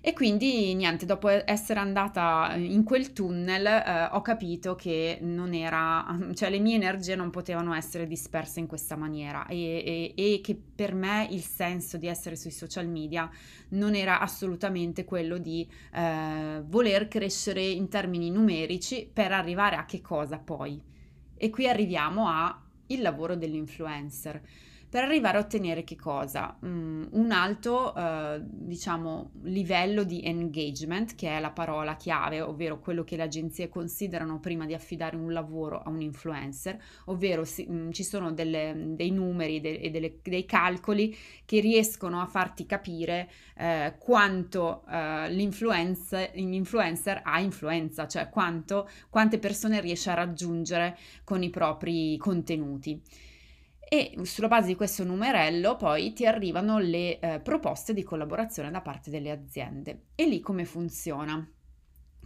E 0.00 0.12
quindi 0.12 0.74
niente, 0.74 1.06
dopo 1.06 1.28
essere 1.28 1.80
andata 1.80 2.54
in 2.54 2.84
quel 2.84 3.12
tunnel 3.12 3.66
eh, 3.66 4.08
ho 4.12 4.20
capito 4.20 4.76
che 4.76 5.18
non 5.22 5.54
era, 5.54 6.06
cioè 6.34 6.50
le 6.50 6.60
mie 6.60 6.76
energie 6.76 7.16
non 7.16 7.30
potevano 7.30 7.74
essere 7.74 8.06
disperse 8.06 8.60
in 8.60 8.66
questa 8.68 8.94
maniera 8.94 9.46
e, 9.46 10.14
e, 10.16 10.34
e 10.34 10.40
che 10.40 10.56
per 10.56 10.94
me 10.94 11.26
il 11.30 11.42
senso 11.42 11.96
di 11.96 12.06
essere 12.06 12.36
sui 12.36 12.52
social 12.52 12.86
media 12.86 13.28
non 13.70 13.96
era 13.96 14.20
assolutamente 14.20 15.04
quello 15.04 15.36
di 15.38 15.68
eh, 15.92 16.62
voler 16.64 17.08
crescere 17.08 17.64
in 17.64 17.88
termini 17.88 18.30
numerici 18.30 19.08
per 19.12 19.32
arrivare 19.32 19.76
a 19.76 19.84
che 19.84 20.00
cosa 20.00 20.38
poi. 20.38 20.80
E 21.36 21.50
qui 21.50 21.68
arriviamo 21.68 22.28
al 22.28 22.56
lavoro 23.00 23.34
dell'influencer 23.34 24.40
per 24.90 25.04
arrivare 25.04 25.36
a 25.36 25.40
ottenere 25.40 25.84
che 25.84 25.96
cosa? 25.96 26.56
Mm, 26.64 27.04
un 27.10 27.30
alto, 27.30 27.94
eh, 27.94 28.40
diciamo, 28.42 29.32
livello 29.42 30.02
di 30.02 30.22
engagement, 30.24 31.14
che 31.14 31.28
è 31.28 31.40
la 31.40 31.50
parola 31.50 31.94
chiave, 31.96 32.40
ovvero 32.40 32.80
quello 32.80 33.04
che 33.04 33.16
le 33.16 33.24
agenzie 33.24 33.68
considerano 33.68 34.40
prima 34.40 34.64
di 34.64 34.72
affidare 34.72 35.16
un 35.16 35.30
lavoro 35.32 35.82
a 35.82 35.90
un 35.90 36.00
influencer, 36.00 36.80
ovvero 37.06 37.44
si, 37.44 37.66
mm, 37.70 37.90
ci 37.90 38.02
sono 38.02 38.32
delle, 38.32 38.74
dei 38.94 39.10
numeri 39.10 39.60
de, 39.60 39.74
e 39.74 39.90
delle, 39.90 40.20
dei 40.22 40.46
calcoli 40.46 41.14
che 41.44 41.60
riescono 41.60 42.20
a 42.22 42.26
farti 42.26 42.64
capire 42.64 43.28
eh, 43.56 43.94
quanto 43.98 44.84
eh, 44.88 45.30
l'influencer, 45.30 46.30
l'influencer 46.34 47.20
ha 47.24 47.40
influenza, 47.40 48.06
cioè 48.06 48.30
quanto, 48.30 48.88
quante 49.10 49.38
persone 49.38 49.80
riesce 49.82 50.10
a 50.10 50.14
raggiungere 50.14 50.96
con 51.24 51.42
i 51.42 51.50
propri 51.50 52.16
contenuti 52.16 53.02
e 53.88 54.14
sulla 54.24 54.48
base 54.48 54.66
di 54.66 54.76
questo 54.76 55.02
numerello 55.02 55.76
poi 55.76 56.12
ti 56.12 56.26
arrivano 56.26 56.78
le 56.78 57.18
eh, 57.18 57.40
proposte 57.40 57.94
di 57.94 58.02
collaborazione 58.02 58.70
da 58.70 58.82
parte 58.82 59.10
delle 59.10 59.30
aziende. 59.30 60.08
E 60.14 60.26
lì 60.26 60.40
come 60.40 60.64
funziona? 60.66 61.50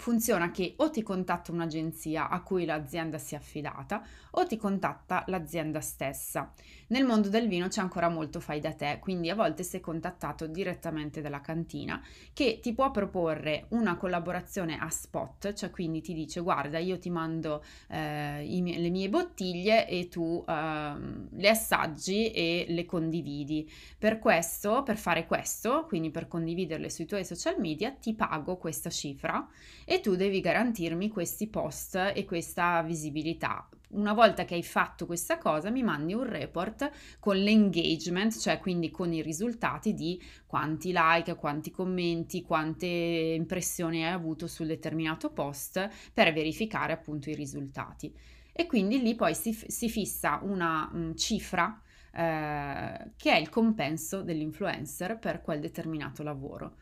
Funziona 0.03 0.51
che 0.51 0.75
o 0.79 0.91
ti 0.91 1.01
contatta 1.01 1.53
un'agenzia 1.53 2.29
a 2.29 2.43
cui 2.43 2.65
l'azienda 2.65 3.19
si 3.19 3.35
è 3.35 3.39
affidata 3.39 4.05
o 4.33 4.45
ti 4.47 4.57
contatta 4.57 5.23
l'azienda 5.29 5.81
stessa. 5.81 6.53
Nel 6.89 7.05
mondo 7.05 7.29
del 7.29 7.47
vino 7.47 7.69
c'è 7.69 7.81
ancora 7.81 8.09
molto 8.09 8.41
fai 8.41 8.59
da 8.59 8.73
te, 8.73 8.99
quindi 9.01 9.31
a 9.31 9.37
volte 9.37 9.63
sei 9.63 9.81
contattato 9.81 10.49
direttamente 10.49 11.21
dalla 11.21 11.41
cantina 11.41 12.03
che 12.33 12.59
ti 12.61 12.75
può 12.75 12.91
proporre 12.91 13.67
una 13.69 13.97
collaborazione 13.97 14.77
a 14.77 14.91
spot, 14.91 15.53
cioè 15.53 15.71
quindi 15.71 16.01
ti 16.01 16.15
dice 16.15 16.41
guarda 16.41 16.79
io 16.79 16.99
ti 16.99 17.09
mando 17.09 17.63
eh, 17.89 18.45
mie, 18.61 18.79
le 18.79 18.91
mie 18.91 19.09
bottiglie 19.09 19.87
e 19.87 20.09
tu 20.09 20.45
eh, 20.47 20.95
le 21.31 21.49
assaggi 21.49 22.33
e 22.33 22.67
le 22.69 22.85
condividi. 22.85 23.71
Per 23.97 24.19
questo, 24.19 24.83
per 24.83 24.97
fare 24.97 25.27
questo, 25.27 25.85
quindi 25.87 26.11
per 26.11 26.27
condividerle 26.27 26.91
sui 26.91 27.07
tuoi 27.07 27.25
social 27.25 27.61
media, 27.61 27.93
ti 27.93 28.15
pago 28.15 28.57
questa 28.57 28.91
cifra 28.91 29.49
e 29.93 30.01
tu 30.01 30.17
devi 30.17 30.41
garantirmi 30.41 31.11
questi 31.11 31.49
post 31.49 32.13
e 32.15 32.25
questa 32.25 32.83
visibilità. 32.83 33.69
Una 33.91 34.15
volta 34.15 34.47
che 34.47 34.55
hai 34.55 34.63
fatto 34.63 35.05
questa 35.05 35.37
cosa, 35.37 35.69
mi 35.69 35.83
mandi 35.83 36.15
un 36.15 36.25
report 36.25 36.91
con 37.21 37.37
l'engagement, 37.37 38.35
cioè 38.39 38.59
quindi 38.59 38.91
con 38.91 39.13
i 39.13 39.21
risultati 39.21 39.93
di 39.93 40.19
quanti 40.47 40.95
like, 40.95 41.35
quanti 41.35 41.71
commenti, 41.71 42.41
quante 42.41 42.87
impressioni 42.87 44.03
hai 44.03 44.13
avuto 44.13 44.47
sul 44.47 44.69
determinato 44.69 45.29
post 45.31 45.87
per 46.15 46.33
verificare 46.33 46.95
appunto 46.95 47.29
i 47.29 47.35
risultati. 47.35 48.11
E 48.51 48.65
quindi 48.65 49.03
lì 49.03 49.15
poi 49.15 49.35
si, 49.35 49.53
si 49.53 49.91
fissa 49.91 50.41
una 50.43 50.89
um, 50.91 51.15
cifra 51.15 51.79
eh, 52.15 53.11
che 53.15 53.31
è 53.31 53.37
il 53.37 53.51
compenso 53.51 54.23
dell'influencer 54.23 55.19
per 55.19 55.43
quel 55.43 55.61
determinato 55.61 56.23
lavoro. 56.23 56.77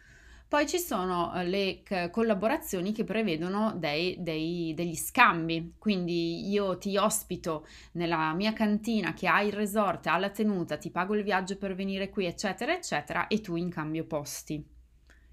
Poi 0.50 0.66
ci 0.66 0.80
sono 0.80 1.32
eh, 1.32 1.46
le 1.46 2.10
collaborazioni 2.10 2.90
che 2.90 3.04
prevedono 3.04 3.72
dei, 3.76 4.16
dei, 4.18 4.74
degli 4.74 4.96
scambi, 4.96 5.74
quindi 5.78 6.50
io 6.50 6.76
ti 6.76 6.96
ospito 6.96 7.64
nella 7.92 8.34
mia 8.34 8.52
cantina 8.52 9.14
che 9.14 9.28
ha 9.28 9.42
il 9.42 9.52
resort, 9.52 10.08
ha 10.08 10.18
la 10.18 10.30
tenuta, 10.30 10.76
ti 10.76 10.90
pago 10.90 11.14
il 11.14 11.22
viaggio 11.22 11.56
per 11.56 11.76
venire 11.76 12.10
qui, 12.10 12.26
eccetera, 12.26 12.74
eccetera, 12.74 13.28
e 13.28 13.40
tu 13.40 13.54
in 13.54 13.70
cambio 13.70 14.06
posti. 14.06 14.60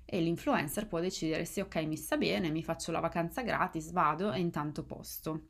E 0.05 0.21
l'influencer 0.21 0.87
può 0.87 0.99
decidere 0.99 1.45
se 1.45 1.61
ok 1.61 1.75
mi 1.77 1.97
sta 1.97 2.15
bene, 2.15 2.51
mi 2.51 2.61
faccio 2.61 2.91
la 2.91 2.99
vacanza 2.99 3.41
gratis, 3.41 3.91
vado 3.91 4.31
e 4.31 4.39
intanto 4.39 4.83
posto. 4.85 5.45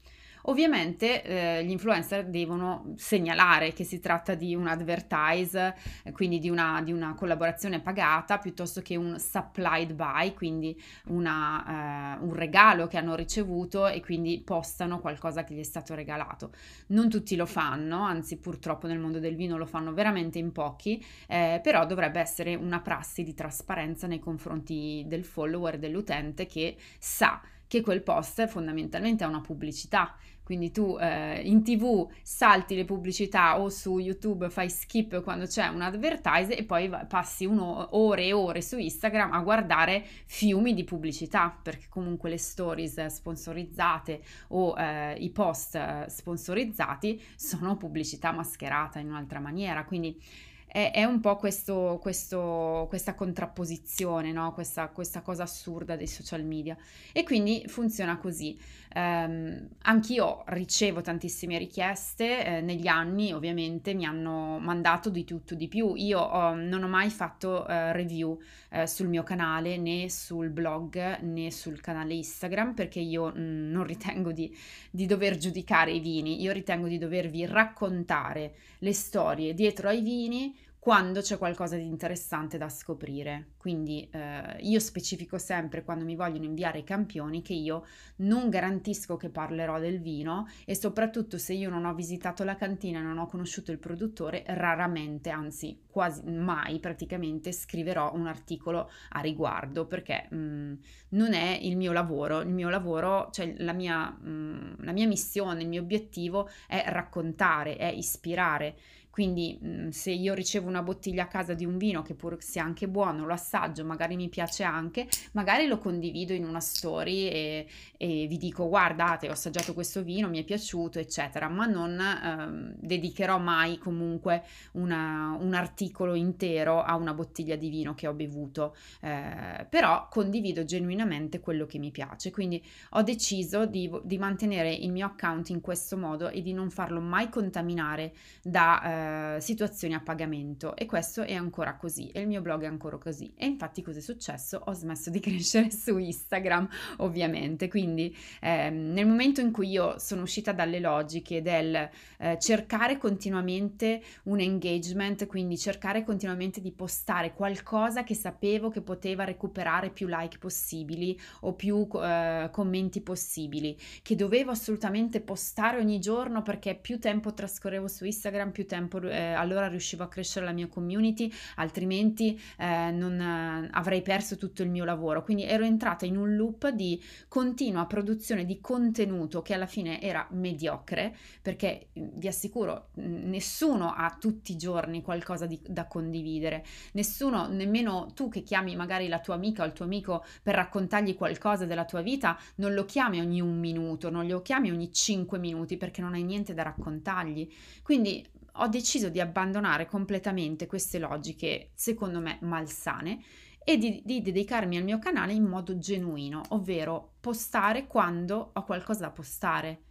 Ovviamente 0.49 1.23
eh, 1.23 1.65
gli 1.65 1.71
influencer 1.71 2.25
devono 2.27 2.93
segnalare 2.95 3.73
che 3.73 3.83
si 3.83 3.99
tratta 3.99 4.33
di 4.33 4.55
un 4.55 4.67
advertise, 4.67 5.75
eh, 6.03 6.13
quindi 6.13 6.39
di 6.39 6.49
una, 6.49 6.81
di 6.81 6.93
una, 6.93 7.15
collaborazione 7.15 7.81
pagata, 7.81 8.37
piuttosto 8.37 8.81
che 8.81 8.95
un 8.95 9.19
supplied 9.19 9.93
by, 9.93 10.33
quindi 10.33 10.79
una, 11.07 12.15
eh, 12.15 12.23
un 12.23 12.33
regalo 12.33 12.87
che 12.87 12.97
hanno 12.97 13.15
ricevuto 13.15 13.87
e 13.87 13.99
quindi 13.99 14.41
postano 14.41 14.99
qualcosa 14.99 15.43
che 15.43 15.53
gli 15.53 15.59
è 15.59 15.63
stato 15.63 15.93
regalato. 15.95 16.51
Non 16.87 17.09
tutti 17.09 17.35
lo 17.35 17.45
fanno, 17.45 17.99
anzi 18.03 18.37
purtroppo 18.37 18.87
nel 18.87 18.99
mondo 18.99 19.19
del 19.19 19.35
vino 19.35 19.57
lo 19.57 19.65
fanno 19.65 19.91
veramente 19.91 20.39
in 20.39 20.53
pochi, 20.53 21.03
eh, 21.27 21.59
però 21.61 21.85
dovrebbe 21.85 22.21
essere 22.21 22.55
una 22.55 22.79
prassi 22.79 23.23
di 23.23 23.33
trasparenza 23.33 24.07
nei 24.07 24.19
confronti 24.19 25.03
del 25.07 25.25
follower, 25.25 25.77
dell'utente 25.77 26.45
che 26.45 26.77
sa 26.99 27.41
che 27.67 27.81
quel 27.81 28.01
post 28.01 28.47
fondamentalmente 28.47 29.23
è 29.23 29.27
una 29.27 29.41
pubblicità. 29.41 30.15
Quindi 30.47 30.71
tu 30.71 30.95
eh, 30.97 31.41
in 31.43 31.61
tv 31.61 32.07
salti 32.21 32.73
le 32.73 32.85
pubblicità 32.85 33.59
o 33.59 33.67
su 33.67 33.97
YouTube 33.97 34.49
fai 34.49 34.69
skip 34.69 35.21
quando 35.21 35.45
c'è 35.45 35.67
un 35.67 35.81
advertise 35.81 36.55
e 36.55 36.63
poi 36.63 36.89
passi 37.05 37.45
ore 37.45 38.23
e 38.23 38.31
ore 38.31 38.61
su 38.61 38.77
Instagram 38.77 39.33
a 39.33 39.41
guardare 39.41 40.05
fiumi 40.25 40.73
di 40.73 40.85
pubblicità 40.85 41.53
perché 41.61 41.87
comunque 41.89 42.29
le 42.29 42.37
stories 42.37 43.07
sponsorizzate 43.07 44.21
o 44.47 44.73
eh, 44.77 45.15
i 45.19 45.31
post 45.31 46.05
sponsorizzati 46.05 47.21
sono 47.35 47.75
pubblicità 47.75 48.31
mascherata 48.31 48.99
in 48.99 49.09
un'altra 49.09 49.41
maniera. 49.41 49.83
Quindi 49.83 50.17
è, 50.67 50.91
è 50.93 51.05
un 51.05 51.21
po' 51.21 51.37
questo, 51.37 51.97
questo, 52.01 52.85
questa 52.89 53.15
contrapposizione, 53.15 54.31
no? 54.31 54.53
questa, 54.53 54.89
questa, 54.89 55.21
cosa 55.21 55.43
assurda 55.43 55.95
dei 55.95 56.07
social 56.07 56.43
media. 56.43 56.77
E 57.13 57.23
quindi 57.23 57.63
funziona 57.67 58.17
così. 58.17 58.59
Um, 58.93 59.67
anch'io 59.83 60.43
ricevo 60.47 61.01
tantissime 61.01 61.57
richieste, 61.57 62.45
eh, 62.45 62.61
negli 62.61 62.87
anni 62.87 63.31
ovviamente 63.31 63.93
mi 63.93 64.05
hanno 64.05 64.57
mandato 64.59 65.09
di 65.09 65.23
tutto 65.23 65.55
di 65.55 65.67
più. 65.67 65.93
Io 65.95 66.19
ho, 66.19 66.53
non 66.53 66.83
ho 66.83 66.87
mai 66.87 67.09
fatto 67.09 67.65
uh, 67.67 67.91
review 67.91 68.39
uh, 68.71 68.85
sul 68.85 69.07
mio 69.07 69.23
canale 69.23 69.77
né 69.77 70.09
sul 70.09 70.49
blog 70.49 71.19
né 71.19 71.51
sul 71.51 71.79
canale 71.79 72.15
Instagram 72.15 72.73
perché 72.73 72.99
io 72.99 73.27
mh, 73.27 73.39
mm, 73.39 73.71
non 73.71 73.83
ritengo 73.83 74.31
di, 74.31 74.55
di 74.89 75.05
dover 75.05 75.37
giudicare 75.37 75.91
i 75.91 75.99
vini, 75.99 76.41
io 76.41 76.51
ritengo 76.51 76.87
di 76.87 76.97
dovervi 76.97 77.45
raccontare 77.45 78.53
le 78.79 78.93
storie 78.93 79.53
dietro 79.53 79.89
ai 79.89 80.01
vini 80.01 80.55
quando 80.87 81.19
c'è 81.19 81.37
qualcosa 81.37 81.75
di 81.75 81.85
interessante 81.85 82.57
da 82.57 82.69
scoprire. 82.69 83.55
Quindi 83.57 84.07
eh, 84.09 84.55
io 84.61 84.79
specifico 84.79 85.37
sempre 85.37 85.83
quando 85.83 86.05
mi 86.05 86.15
vogliono 86.15 86.45
inviare 86.45 86.79
i 86.79 86.85
campioni 86.85 87.41
che 87.41 87.51
io 87.51 87.83
non 88.19 88.47
garantisco 88.47 89.17
che 89.17 89.27
parlerò 89.27 89.79
del 89.79 89.99
vino 89.99 90.47
e 90.63 90.75
soprattutto 90.75 91.37
se 91.37 91.51
io 91.51 91.69
non 91.69 91.83
ho 91.83 91.93
visitato 91.93 92.45
la 92.45 92.55
cantina 92.55 92.99
e 92.99 93.01
non 93.01 93.17
ho 93.17 93.25
conosciuto 93.25 93.73
il 93.73 93.79
produttore, 93.79 94.45
raramente, 94.47 95.29
anzi 95.29 95.77
quasi 95.89 96.21
mai 96.23 96.79
praticamente 96.79 97.51
scriverò 97.51 98.13
un 98.13 98.27
articolo 98.27 98.89
a 99.09 99.19
riguardo 99.19 99.87
perché 99.87 100.27
mh, 100.29 100.37
mm, 100.37 100.73
non 101.09 101.33
è 101.33 101.59
il 101.63 101.75
mio 101.75 101.91
lavoro. 101.91 102.39
Il 102.39 102.53
mio 102.53 102.69
lavoro, 102.69 103.27
cioè 103.31 103.55
la 103.57 103.73
mia, 103.73 104.09
mh, 104.09 104.29
mm, 104.29 104.73
la 104.85 104.93
mia 104.93 105.07
missione, 105.07 105.63
il 105.63 105.67
mio 105.67 105.81
obiettivo 105.81 106.47
è 106.65 106.81
raccontare, 106.87 107.75
è 107.75 107.87
ispirare 107.87 108.77
Quindi 109.17 109.57
mh, 109.59 109.67
mm, 109.67 109.89
se 109.89 110.11
io 110.11 110.35
ricevo 110.35 110.67
una 110.67 110.83
bottiglia 110.83 111.23
a 111.23 111.27
casa 111.27 111.55
di 111.55 111.65
un 111.65 111.79
vino 111.79 112.03
che 112.03 112.13
pur 112.13 112.37
sia 112.39 112.63
anche 112.63 112.87
buono, 112.87 113.25
lo 113.25 113.33
assaggio, 113.33 113.83
magari 113.83 114.15
mi 114.15 114.29
piace 114.29 114.61
anche, 114.61 115.07
magari 115.31 115.65
lo 115.65 115.79
condivido 115.79 116.33
in 116.33 116.45
una 116.45 116.59
story 116.59 117.27
e, 117.27 117.67
e 117.97 118.27
vi 118.27 118.37
dico 118.37 118.67
guardate 118.67 119.27
ho 119.27 119.31
assaggiato 119.31 119.73
questo 119.73 120.03
vino, 120.03 120.29
mi 120.29 120.39
è 120.39 120.43
piaciuto 120.43 120.99
eccetera, 120.99 121.49
ma 121.49 121.65
non 121.65 121.99
ehm, 121.99 122.75
dedicherò 122.77 123.39
mai 123.39 123.79
comunque 123.79 124.43
una, 124.73 125.35
un 125.39 125.55
articolo 125.55 126.13
intero 126.13 126.83
a 126.83 126.95
una 126.95 127.15
bottiglia 127.15 127.55
di 127.55 127.69
vino 127.69 127.95
che 127.95 128.05
ho 128.05 128.13
bevuto, 128.13 128.75
eh, 129.01 129.65
però 129.67 130.09
condivido 130.11 130.63
genuinamente 130.63 131.39
quello 131.39 131.65
che 131.65 131.79
mi 131.79 131.89
piace, 131.89 132.29
quindi 132.29 132.63
ho 132.91 133.01
deciso 133.01 133.65
di, 133.65 133.89
di 134.03 134.19
mantenere 134.19 134.71
il 134.71 134.91
mio 134.91 135.07
account 135.07 135.49
in 135.49 135.59
questo 135.59 135.97
modo 135.97 136.29
e 136.29 136.43
di 136.43 136.53
non 136.53 136.69
farlo 136.69 137.01
mai 137.01 137.29
contaminare 137.29 138.13
da... 138.43 138.83
Eh, 138.83 139.05
eh, 139.07 139.41
situazioni 139.41 139.93
a 139.93 140.01
pagamento 140.01 140.75
e 140.75 140.85
questo 140.85 141.23
è 141.23 141.33
ancora 141.33 141.75
così 141.75 142.09
e 142.09 142.21
il 142.21 142.27
mio 142.27 142.41
blog 142.41 142.63
è 142.63 142.67
ancora 142.67 142.97
così 142.97 143.33
e 143.35 143.45
infatti 143.45 143.81
cosa 143.81 143.99
è 143.99 144.01
successo? 144.01 144.61
Ho 144.65 144.73
smesso 144.73 145.09
di 145.09 145.19
crescere 145.21 145.71
su 145.71 145.97
Instagram 145.97 146.67
ovviamente 146.97 147.67
quindi 147.67 148.15
eh, 148.41 148.69
nel 148.69 149.07
momento 149.07 149.41
in 149.41 149.51
cui 149.51 149.69
io 149.69 149.97
sono 149.99 150.23
uscita 150.23 150.51
dalle 150.51 150.79
logiche 150.79 151.41
del 151.41 151.89
eh, 152.17 152.37
cercare 152.39 152.97
continuamente 152.97 154.01
un 154.23 154.39
engagement 154.39 155.25
quindi 155.25 155.57
cercare 155.57 156.03
continuamente 156.03 156.61
di 156.61 156.71
postare 156.71 157.33
qualcosa 157.33 158.03
che 158.03 158.15
sapevo 158.15 158.69
che 158.69 158.81
poteva 158.81 159.23
recuperare 159.23 159.89
più 159.89 160.07
like 160.07 160.37
possibili 160.37 161.19
o 161.41 161.53
più 161.53 161.87
eh, 161.93 162.49
commenti 162.51 163.01
possibili 163.01 163.77
che 164.01 164.15
dovevo 164.15 164.51
assolutamente 164.51 165.21
postare 165.21 165.79
ogni 165.79 165.99
giorno 165.99 166.41
perché 166.41 166.75
più 166.75 166.99
tempo 166.99 167.33
trascorrevo 167.33 167.87
su 167.87 168.05
Instagram 168.05 168.51
più 168.51 168.65
tempo 168.65 168.96
eh, 169.05 169.33
allora 169.33 169.67
riuscivo 169.67 170.03
a 170.03 170.07
crescere 170.07 170.45
la 170.45 170.51
mia 170.51 170.67
community, 170.67 171.31
altrimenti 171.55 172.39
eh, 172.57 172.91
non 172.91 173.19
eh, 173.19 173.69
avrei 173.71 174.01
perso 174.01 174.37
tutto 174.37 174.63
il 174.63 174.69
mio 174.69 174.85
lavoro. 174.85 175.23
Quindi 175.23 175.43
ero 175.43 175.63
entrata 175.63 176.05
in 176.05 176.17
un 176.17 176.35
loop 176.35 176.69
di 176.69 177.01
continua 177.27 177.85
produzione 177.85 178.45
di 178.45 178.59
contenuto 178.59 179.41
che 179.41 179.53
alla 179.53 179.65
fine 179.65 180.01
era 180.01 180.27
mediocre, 180.31 181.15
perché 181.41 181.89
mm, 181.97 182.07
vi 182.13 182.27
assicuro, 182.27 182.89
nessuno 182.95 183.93
ha 183.93 184.15
tutti 184.19 184.53
i 184.53 184.57
giorni 184.57 185.01
qualcosa 185.01 185.45
di, 185.45 185.59
da 185.67 185.85
condividere, 185.85 186.65
nessuno, 186.93 187.47
nemmeno 187.47 188.11
tu 188.13 188.29
che 188.29 188.41
chiami 188.43 188.75
magari 188.75 189.07
la 189.07 189.19
tua 189.19 189.35
amica 189.35 189.63
o 189.63 189.65
il 189.65 189.73
tuo 189.73 189.85
amico 189.85 190.23
per 190.41 190.55
raccontargli 190.55 191.15
qualcosa 191.15 191.65
della 191.65 191.85
tua 191.85 192.01
vita, 192.01 192.37
non 192.55 192.73
lo 192.73 192.85
chiami 192.85 193.19
ogni 193.19 193.41
un 193.41 193.59
minuto, 193.59 194.09
non 194.09 194.27
lo 194.27 194.41
chiami 194.41 194.71
ogni 194.71 194.91
cinque 194.91 195.39
minuti 195.39 195.77
perché 195.77 196.01
non 196.01 196.13
hai 196.13 196.23
niente 196.23 196.53
da 196.53 196.63
raccontargli. 196.63 197.47
Quindi 197.83 198.25
ho 198.57 198.67
deciso 198.67 199.09
di 199.09 199.19
abbandonare 199.19 199.85
completamente 199.85 200.67
queste 200.67 200.99
logiche, 200.99 201.71
secondo 201.73 202.19
me, 202.19 202.37
malsane 202.41 203.19
e 203.63 203.77
di, 203.77 204.01
di, 204.05 204.21
dedicarmi 204.21 204.77
al 204.77 204.83
mio 204.83 204.97
canale 204.97 205.33
in 205.33 205.43
modo 205.43 205.77
genuino, 205.77 206.41
ovvero 206.49 207.15
postare 207.19 207.85
quando 207.85 208.51
ho 208.53 208.63
qualcosa 208.63 209.01
da 209.01 209.11
postare. 209.11 209.81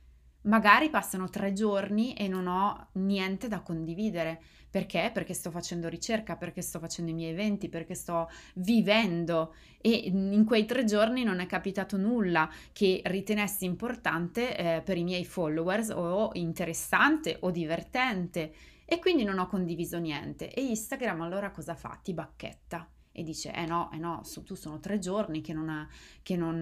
Magari 0.46 0.90
passano 0.90 1.28
tre 1.28 1.52
giorni 1.52 2.14
e 2.14 2.28
non 2.28 2.46
ho 2.46 2.88
niente 2.92 3.48
da 3.48 3.60
condividere. 3.60 4.40
Perché? 4.70 5.10
Perché 5.12 5.34
sto 5.34 5.50
facendo 5.50 5.88
ricerca, 5.88 6.36
perché 6.36 6.62
sto 6.62 6.78
facendo 6.78 7.10
i 7.10 7.14
miei 7.14 7.32
eventi, 7.32 7.68
perché 7.68 7.94
sto 7.94 8.28
vivendo 8.54 9.54
e 9.80 9.90
in 9.90 10.44
quei 10.44 10.64
tre 10.64 10.84
giorni 10.84 11.24
non 11.24 11.40
è 11.40 11.46
capitato 11.46 11.96
nulla 11.96 12.50
che 12.72 13.00
ritenessi 13.04 13.64
importante 13.64 14.56
eh, 14.56 14.82
per 14.82 14.98
i 14.98 15.04
miei 15.04 15.24
followers 15.24 15.90
o 15.90 16.30
interessante 16.34 17.38
o 17.40 17.50
divertente 17.50 18.52
e 18.84 18.98
quindi 18.98 19.24
non 19.24 19.38
ho 19.38 19.46
condiviso 19.48 19.98
niente. 19.98 20.52
E 20.52 20.62
Instagram 20.62 21.22
allora 21.22 21.50
cosa 21.50 21.74
fa? 21.74 21.98
Ti 22.02 22.12
bacchetta 22.12 22.88
e 23.18 23.22
dice 23.22 23.50
eh 23.54 23.64
no, 23.64 23.90
eh 23.94 23.96
no, 23.96 24.20
su, 24.24 24.42
tu 24.42 24.54
sono 24.54 24.78
tre 24.78 24.98
giorni 24.98 25.40
che 25.40 25.54
non, 25.54 25.88
che 26.22 26.36
non, 26.36 26.58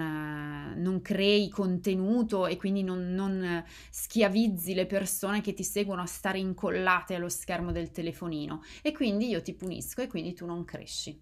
non 0.77 1.01
crei 1.03 1.49
contenuto 1.49 2.47
e 2.47 2.57
quindi 2.57 2.85
non, 2.85 3.13
non, 3.13 3.65
schiavizzi 3.91 4.73
le 4.73 4.87
persone 4.87 5.41
che 5.41 5.53
ti 5.53 5.65
seguono 5.65 6.03
a 6.03 6.07
stare 6.07 6.39
incollate 6.39 7.17
allo 7.17 7.29
schermo 7.29 7.73
del 7.73 7.91
telefonino. 7.91 8.63
E 8.83 8.93
quindi 8.93 9.29
io 9.31 9.43
ti 9.43 9.53
punisco 9.53 10.01
e 10.01 10.07
quindi 10.07 10.33
tu 10.33 10.47
non 10.47 10.65
cresci 10.65 11.21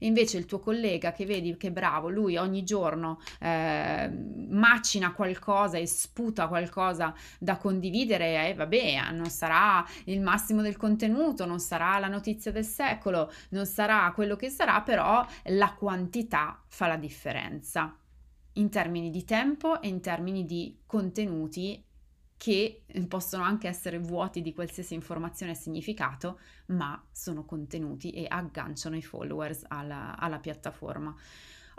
invece 0.00 0.38
il 0.38 0.46
tuo 0.46 0.60
collega 0.60 1.12
che 1.12 1.26
vedi 1.26 1.56
che 1.56 1.70
bravo, 1.70 2.08
lui 2.08 2.36
ogni 2.36 2.62
giorno 2.62 3.20
eh, 3.40 4.10
macina 4.48 5.12
qualcosa 5.12 5.78
e 5.78 5.86
sputa 5.86 6.48
qualcosa 6.48 7.14
da 7.38 7.56
condividere, 7.56 8.48
eh, 8.48 8.54
vabbè, 8.54 9.10
non 9.12 9.30
sarà 9.30 9.84
il 10.04 10.20
massimo 10.20 10.62
del 10.62 10.76
contenuto, 10.76 11.46
non 11.46 11.60
sarà 11.60 11.98
la 11.98 12.08
notizia 12.08 12.52
del 12.52 12.64
secolo, 12.64 13.32
non 13.50 13.66
sarà 13.66 14.10
quello 14.14 14.36
che 14.36 14.48
sarà, 14.48 14.80
però 14.82 15.24
la 15.44 15.74
quantità 15.74 16.62
fa 16.66 16.86
la 16.86 16.96
differenza 16.96 17.94
in 18.54 18.68
termini 18.68 19.10
di 19.10 19.24
tempo 19.24 19.80
e 19.80 19.88
in 19.88 20.00
termini 20.00 20.44
di 20.44 20.80
contenuti 20.86 21.84
che 22.40 22.84
eh, 22.86 23.02
possono 23.02 23.42
anche 23.42 23.68
essere 23.68 23.98
vuoti 23.98 24.40
di 24.40 24.54
qualsiasi 24.54 24.94
informazione 24.94 25.52
e 25.52 25.54
significato, 25.54 26.40
ma 26.68 26.98
sono 27.12 27.44
contenuti 27.44 28.12
e 28.12 28.24
agganciano 28.26 28.96
i 28.96 29.02
followers 29.02 29.66
alla, 29.68 30.18
alla 30.18 30.38
piattaforma. 30.38 31.14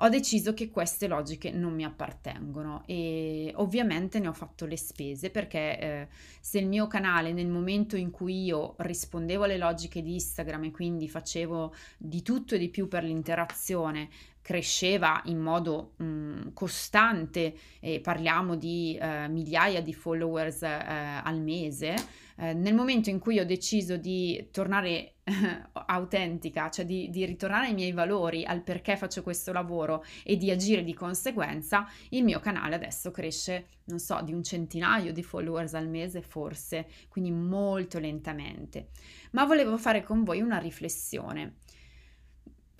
Ho 0.03 0.09
deciso 0.09 0.53
che 0.53 0.69
queste 0.69 1.07
logiche 1.07 1.49
non 1.49 1.73
mi 1.73 1.83
appartengono 1.83 2.83
e 2.85 3.51
ovviamente 3.55 4.19
ne 4.19 4.27
ho 4.27 4.33
fatto 4.33 4.65
le 4.65 4.77
spese 4.77 5.31
perché 5.31 5.79
eh, 5.79 6.07
se 6.39 6.59
il 6.59 6.67
mio 6.67 6.87
canale 6.87 7.33
nel 7.33 7.47
momento 7.47 7.95
in 7.95 8.11
cui 8.11 8.43
io 8.43 8.75
rispondevo 8.77 9.43
alle 9.43 9.57
logiche 9.57 10.01
di 10.01 10.13
Instagram 10.13 10.65
e 10.65 10.71
quindi 10.71 11.07
facevo 11.07 11.73
di 11.97 12.21
tutto 12.23 12.55
e 12.55 12.57
di 12.59 12.69
più 12.69 12.87
per 12.87 13.03
l'interazione 13.03 14.09
cresceva 14.41 15.21
in 15.25 15.39
modo 15.39 15.93
mh, 15.97 16.53
costante 16.53 17.53
e 17.79 17.99
parliamo 17.99 18.55
di 18.55 18.97
eh, 18.99 19.27
migliaia 19.27 19.81
di 19.81 19.93
followers 19.93 20.63
eh, 20.63 21.21
al 21.23 21.39
mese 21.41 21.95
eh, 22.41 22.53
nel 22.53 22.73
momento 22.73 23.11
in 23.11 23.19
cui 23.19 23.37
ho 23.37 23.45
deciso 23.45 23.97
di 23.97 24.47
tornare 24.51 25.17
autentica, 25.85 26.71
cioè 26.71 26.85
di, 26.85 27.07
di, 27.11 27.23
ritornare 27.23 27.67
ai 27.67 27.75
miei 27.75 27.91
valori, 27.91 28.43
al 28.43 28.63
perché 28.63 28.97
faccio 28.97 29.21
questo 29.21 29.51
lavoro 29.51 30.03
e 30.23 30.37
di 30.37 30.49
agire 30.49 30.83
di 30.83 30.95
conseguenza, 30.95 31.87
il 32.09 32.23
mio 32.23 32.39
canale 32.39 32.73
adesso 32.73 33.11
cresce, 33.11 33.67
non 33.85 33.99
so, 33.99 34.19
di 34.23 34.33
un 34.33 34.43
centinaio 34.43 35.13
di 35.13 35.21
followers 35.21 35.75
al 35.75 35.87
mese 35.87 36.23
forse, 36.23 36.87
quindi 37.09 37.29
molto 37.29 37.99
lentamente. 37.99 38.89
Ma 39.33 39.45
volevo 39.45 39.77
fare 39.77 40.01
con 40.01 40.23
voi 40.23 40.41
una 40.41 40.57
riflessione. 40.57 41.57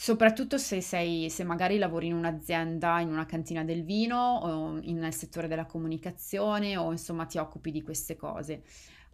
Soprattutto 0.03 0.57
se, 0.57 0.81
sei, 0.81 1.29
se 1.29 1.43
magari 1.43 1.77
lavori 1.77 2.07
in 2.07 2.15
un'azienda, 2.15 3.01
in 3.01 3.09
una 3.09 3.27
cantina 3.27 3.63
del 3.63 3.83
vino 3.83 4.17
o 4.17 4.71
nel 4.71 5.13
settore 5.13 5.47
della 5.47 5.67
comunicazione 5.67 6.75
o 6.75 6.91
insomma 6.91 7.27
ti 7.27 7.37
occupi 7.37 7.69
di 7.69 7.83
queste 7.83 8.15
cose. 8.15 8.63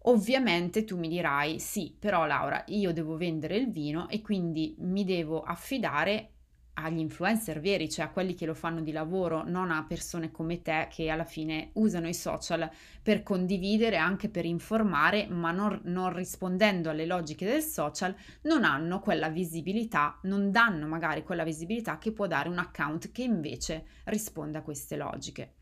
Ovviamente 0.03 0.85
tu 0.85 0.97
mi 0.97 1.09
dirai, 1.09 1.59
sì, 1.59 1.93
però 1.99 2.25
Laura, 2.25 2.63
io 2.67 2.93
devo 2.93 3.17
vendere 3.17 3.57
il 3.57 3.69
vino 3.69 4.07
e 4.07 4.21
quindi 4.21 4.77
mi 4.79 5.03
devo 5.03 5.41
affidare 5.41 6.35
agli 6.79 6.99
influencer 6.99 7.59
veri, 7.59 7.89
cioè 7.89 8.05
a 8.05 8.09
quelli 8.09 8.35
che 8.35 8.45
lo 8.45 8.53
fanno 8.53 8.81
di 8.81 8.91
lavoro, 8.91 9.43
non 9.43 9.71
a 9.71 9.83
persone 9.83 10.31
come 10.31 10.61
te 10.61 10.87
che 10.91 11.09
alla 11.09 11.25
fine 11.25 11.71
usano 11.73 12.07
i 12.07 12.13
social 12.13 12.69
per 13.01 13.23
condividere, 13.23 13.97
anche 13.97 14.29
per 14.29 14.45
informare, 14.45 15.27
ma 15.27 15.51
non, 15.51 15.79
non, 15.85 16.13
rispondendo 16.13 16.89
alle 16.89 17.05
logiche 17.05 17.45
del 17.45 17.63
social, 17.63 18.15
non 18.43 18.63
hanno 18.63 18.99
quella 18.99 19.29
visibilità, 19.29 20.19
non 20.23 20.51
danno 20.51 20.87
magari 20.87 21.23
quella 21.23 21.43
visibilità 21.43 21.97
che 21.97 22.11
può 22.11 22.27
dare 22.27 22.49
un 22.49 22.59
account 22.59 23.11
che 23.11 23.23
invece 23.23 23.85
risponde 24.05 24.59
a 24.59 24.63
queste 24.63 24.95
logiche. 24.95 25.53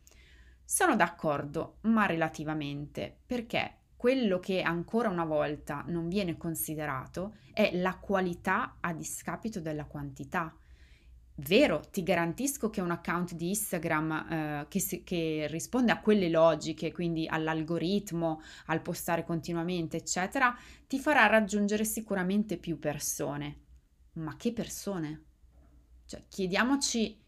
Sono 0.66 0.96
d'accordo, 0.96 1.78
ma 1.82 2.06
relativamente, 2.06 3.20
perché 3.26 3.78
quello 3.96 4.40
che 4.40 4.62
ancora 4.62 5.10
una 5.10 5.26
volta 5.26 5.84
non 5.88 6.10
viene 6.10 6.38
considerato 6.38 7.38
è 7.54 7.72
la 7.74 7.96
qualità 7.98 8.78
a 8.82 8.94
discapito 8.94 9.62
della 9.62 9.86
quantità. 9.86 10.54
Vero, 11.38 11.82
ti 11.92 12.02
garantisco 12.02 12.70
che 12.70 12.80
un 12.80 12.92
account 12.92 13.34
di 13.34 13.50
Instagram 13.50 14.12
eh, 14.12 14.66
che, 14.70 14.80
si, 14.80 15.04
che, 15.04 15.48
risponde 15.50 15.92
a 15.92 16.00
quelle 16.00 16.30
logiche, 16.30 16.94
quindi 16.94 17.28
all'algoritmo, 17.28 18.42
al 18.68 18.82
postare 18.82 19.26
continuamente, 19.26 19.98
eccetera, 19.98 20.58
ti 20.88 20.98
farà 20.98 21.26
raggiungere 21.26 21.84
sicuramente 21.84 22.58
più 22.58 22.80
persone. 22.80 23.64
Ma 24.14 24.38
che 24.38 24.54
persone? 24.54 25.24
Cioè, 26.06 26.24
chiediamoci 26.30 27.22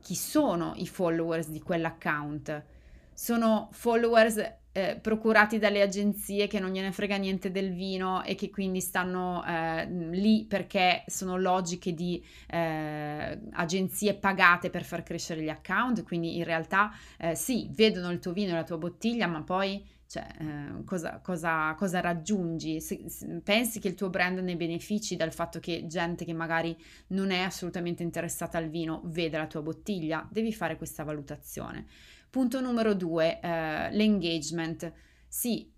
chi 0.00 0.14
sono 0.14 0.72
i 0.76 0.86
followers 0.86 1.48
di 1.48 1.60
quell'account. 1.60 2.64
Sono 3.12 3.68
followers 3.72 4.60
eh, 4.72 4.98
procurati 5.00 5.58
dalle 5.58 5.82
agenzie 5.82 6.46
che 6.46 6.58
non 6.58 6.70
gliene 6.70 6.92
frega 6.92 7.16
niente 7.16 7.50
del 7.50 7.72
vino 7.72 8.22
e 8.24 8.34
che 8.34 8.50
quindi 8.50 8.80
stanno 8.80 9.44
eh, 9.44 9.86
lì 9.86 10.46
perché 10.48 11.04
sono 11.06 11.36
logiche 11.36 11.92
di 11.92 12.24
eh, 12.48 13.38
agenzie 13.52 14.14
pagate 14.14 14.70
per 14.70 14.84
far 14.84 15.02
crescere 15.02 15.42
gli 15.42 15.48
account, 15.48 16.02
quindi 16.02 16.36
in 16.36 16.44
realtà 16.44 16.90
eh, 17.18 17.34
sì, 17.34 17.68
vedono 17.72 18.10
il 18.10 18.18
tuo 18.18 18.32
vino 18.32 18.52
e 18.52 18.54
la 18.54 18.64
tua 18.64 18.78
bottiglia, 18.78 19.26
ma 19.26 19.42
poi 19.42 19.84
Cioè, 20.12 20.26
eh, 20.40 20.84
cosa, 20.84 21.20
cosa, 21.22 21.74
cosa, 21.74 22.00
raggiungi? 22.00 22.80
Se, 22.82 23.08
se 23.08 23.40
pensi 23.42 23.80
che 23.80 23.88
il 23.88 23.94
tuo 23.94 24.10
brand 24.10 24.38
ne 24.40 24.56
benefici 24.56 25.16
dal 25.16 25.32
fatto 25.32 25.58
che 25.58 25.86
gente 25.86 26.26
che 26.26 26.34
magari 26.34 26.76
non 27.08 27.30
è 27.30 27.40
assolutamente 27.40 28.02
interessata 28.02 28.58
al 28.58 28.68
vino 28.68 29.00
vede 29.04 29.38
la 29.38 29.46
tua 29.46 29.62
bottiglia? 29.62 30.28
Devi 30.30 30.52
fare 30.52 30.76
questa 30.76 31.02
valutazione. 31.02 31.86
Punto 32.32 32.62
numero 32.62 32.94
due, 32.94 33.40
eh, 33.40 33.90
l'engagement. 33.92 34.90
Sì, 35.28 35.70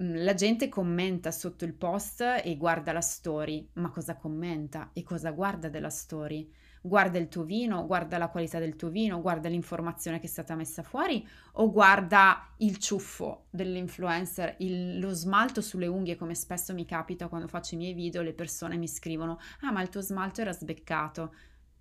mm, 0.00 0.18
la 0.18 0.34
gente 0.34 0.68
commenta 0.68 1.32
sotto 1.32 1.64
il 1.64 1.74
post 1.74 2.20
e 2.20 2.56
guarda 2.56 2.92
la 2.92 3.00
story, 3.00 3.68
ma 3.72 3.90
cosa 3.90 4.14
commenta 4.14 4.90
e 4.92 5.02
cosa 5.02 5.32
guarda 5.32 5.68
della 5.68 5.90
story? 5.90 6.48
guarda 6.80 7.18
il 7.18 7.26
tuo 7.26 7.42
vino, 7.42 7.84
guarda 7.84 8.16
la 8.16 8.28
qualità 8.28 8.60
del 8.60 8.76
tuo 8.76 8.90
vino, 8.90 9.20
guarda 9.20 9.48
l'informazione 9.48 10.20
che 10.20 10.26
è 10.26 10.28
stata 10.28 10.54
messa 10.54 10.84
fuori 10.84 11.26
o 11.54 11.68
guarda 11.72 12.54
il 12.58 12.78
ciuffo 12.78 13.46
dell'influencer, 13.50 14.54
il, 14.58 15.00
lo 15.00 15.12
smalto 15.12 15.60
sulle 15.60 15.88
unghie 15.88 16.14
come 16.14 16.36
spesso 16.36 16.72
mi 16.74 16.84
capita 16.84 17.26
quando 17.26 17.48
faccio 17.48 17.74
i 17.74 17.78
miei 17.78 17.92
video, 17.92 18.22
le 18.22 18.34
persone 18.34 18.76
mi 18.76 18.86
scrivono 18.86 19.40
ah 19.62 19.72
ma 19.72 19.82
il 19.82 19.88
tuo 19.88 20.00
smalto 20.00 20.42
era 20.42 20.52
sbeccato, 20.52 21.34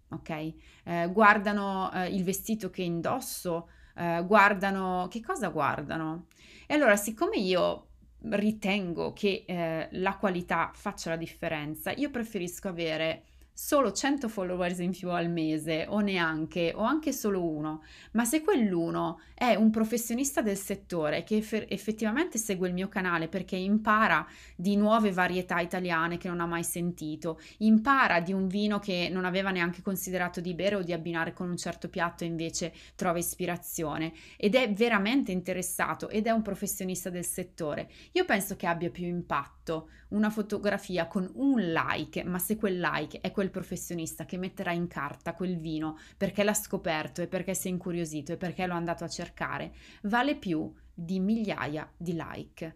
ok? 0.10 0.54
Eh, 0.86 1.10
guardano 1.14 1.92
eh, 1.94 2.08
il 2.08 2.24
vestito 2.24 2.72
che 2.72 2.82
indosso, 2.82 3.70
eh, 3.98 4.24
guardano 4.26 5.08
che 5.10 5.22
cosa 5.22 5.50
guardano? 5.50 6.28
E 6.68 6.74
allora 6.74 6.96
siccome 6.96 7.38
io 7.38 7.88
ritengo 8.30 9.14
che 9.14 9.44
eh, 9.48 9.88
la 9.92 10.18
qualità 10.18 10.72
faccia 10.74 11.10
la 11.10 11.16
differenza, 11.18 11.92
io 11.92 12.10
preferisco 12.10 12.68
avere 12.68 13.24
solo 13.60 13.92
100 13.92 14.30
followers 14.30 14.78
in 14.78 14.92
più 14.92 15.10
al 15.10 15.32
mese 15.32 15.88
o 15.90 16.00
neanche 16.00 16.74
o 16.76 16.84
anche 16.84 17.12
solo 17.12 17.44
uno, 17.44 17.82
ma 18.12 18.24
se 18.24 18.44
quell'uno 18.44 19.20
è 19.34 19.56
un 19.56 19.72
professionista 19.72 20.44
del 20.44 20.58
settore 20.58 21.24
che 21.24 21.38
eff- 21.38 21.66
effettivamente 21.68 22.38
segue 22.38 22.68
il 22.68 22.76
mio 22.76 22.88
canale 22.88 23.28
perché 23.28 23.56
impara 23.56 24.28
di 24.56 24.76
nuove 24.76 25.12
varietà 25.12 25.60
italiane 25.60 26.20
che 26.20 26.28
non 26.28 26.40
ha 26.40 26.46
mai 26.46 26.64
sentito, 26.64 27.40
impara 27.58 28.20
di 28.20 28.32
un 28.32 28.48
vino 28.48 28.78
che 28.78 29.10
non 29.12 29.26
aveva 29.26 29.50
neanche 29.50 29.82
considerato 29.82 30.40
di 30.40 30.54
bere 30.54 30.76
o 30.76 30.84
di 30.84 30.94
abbinare 30.94 31.34
con 31.34 31.50
un 31.50 31.58
certo 31.58 31.90
piatto 31.90 32.24
e 32.24 32.28
invece 32.28 32.72
trova 32.94 33.18
ispirazione. 33.18 34.14
Ed 34.38 34.54
è 34.54 34.72
veramente 34.72 35.32
interessato 35.32 36.10
ed 36.10 36.28
è 36.28 36.30
un 36.30 36.44
professionista 36.44 37.10
del 37.10 37.26
settore, 37.26 37.90
io 38.12 38.24
penso 38.24 38.56
che 38.56 38.68
abbia 38.68 38.92
più 38.92 39.08
impatto 39.08 39.90
una 40.10 40.30
fotografia 40.30 41.08
con 41.08 41.30
un 41.36 41.60
like, 41.60 42.24
ma 42.24 42.40
se 42.40 42.56
quel 42.56 42.80
like 42.80 43.20
è 43.20 43.32
quel 43.48 43.50
professionista 43.50 44.26
che 44.26 44.38
metterà 44.38 44.72
in 44.72 44.88
carta 44.88 45.34
quel 45.34 45.58
vino 45.58 45.98
perché 46.18 46.44
l'ha 46.44 46.54
scoperto 46.54 47.22
e 47.22 47.28
perché 47.28 47.54
si 47.54 47.68
è 47.68 47.72
incuriosito 47.72 48.34
e 48.34 48.38
perché 48.38 48.66
l'ho 48.66 48.74
andato 48.74 49.04
a 49.04 49.10
cercare, 49.10 49.74
vale 50.04 50.36
più 50.36 50.72
di 50.94 51.20
migliaia 51.20 51.90
di 51.96 52.14
like. 52.14 52.76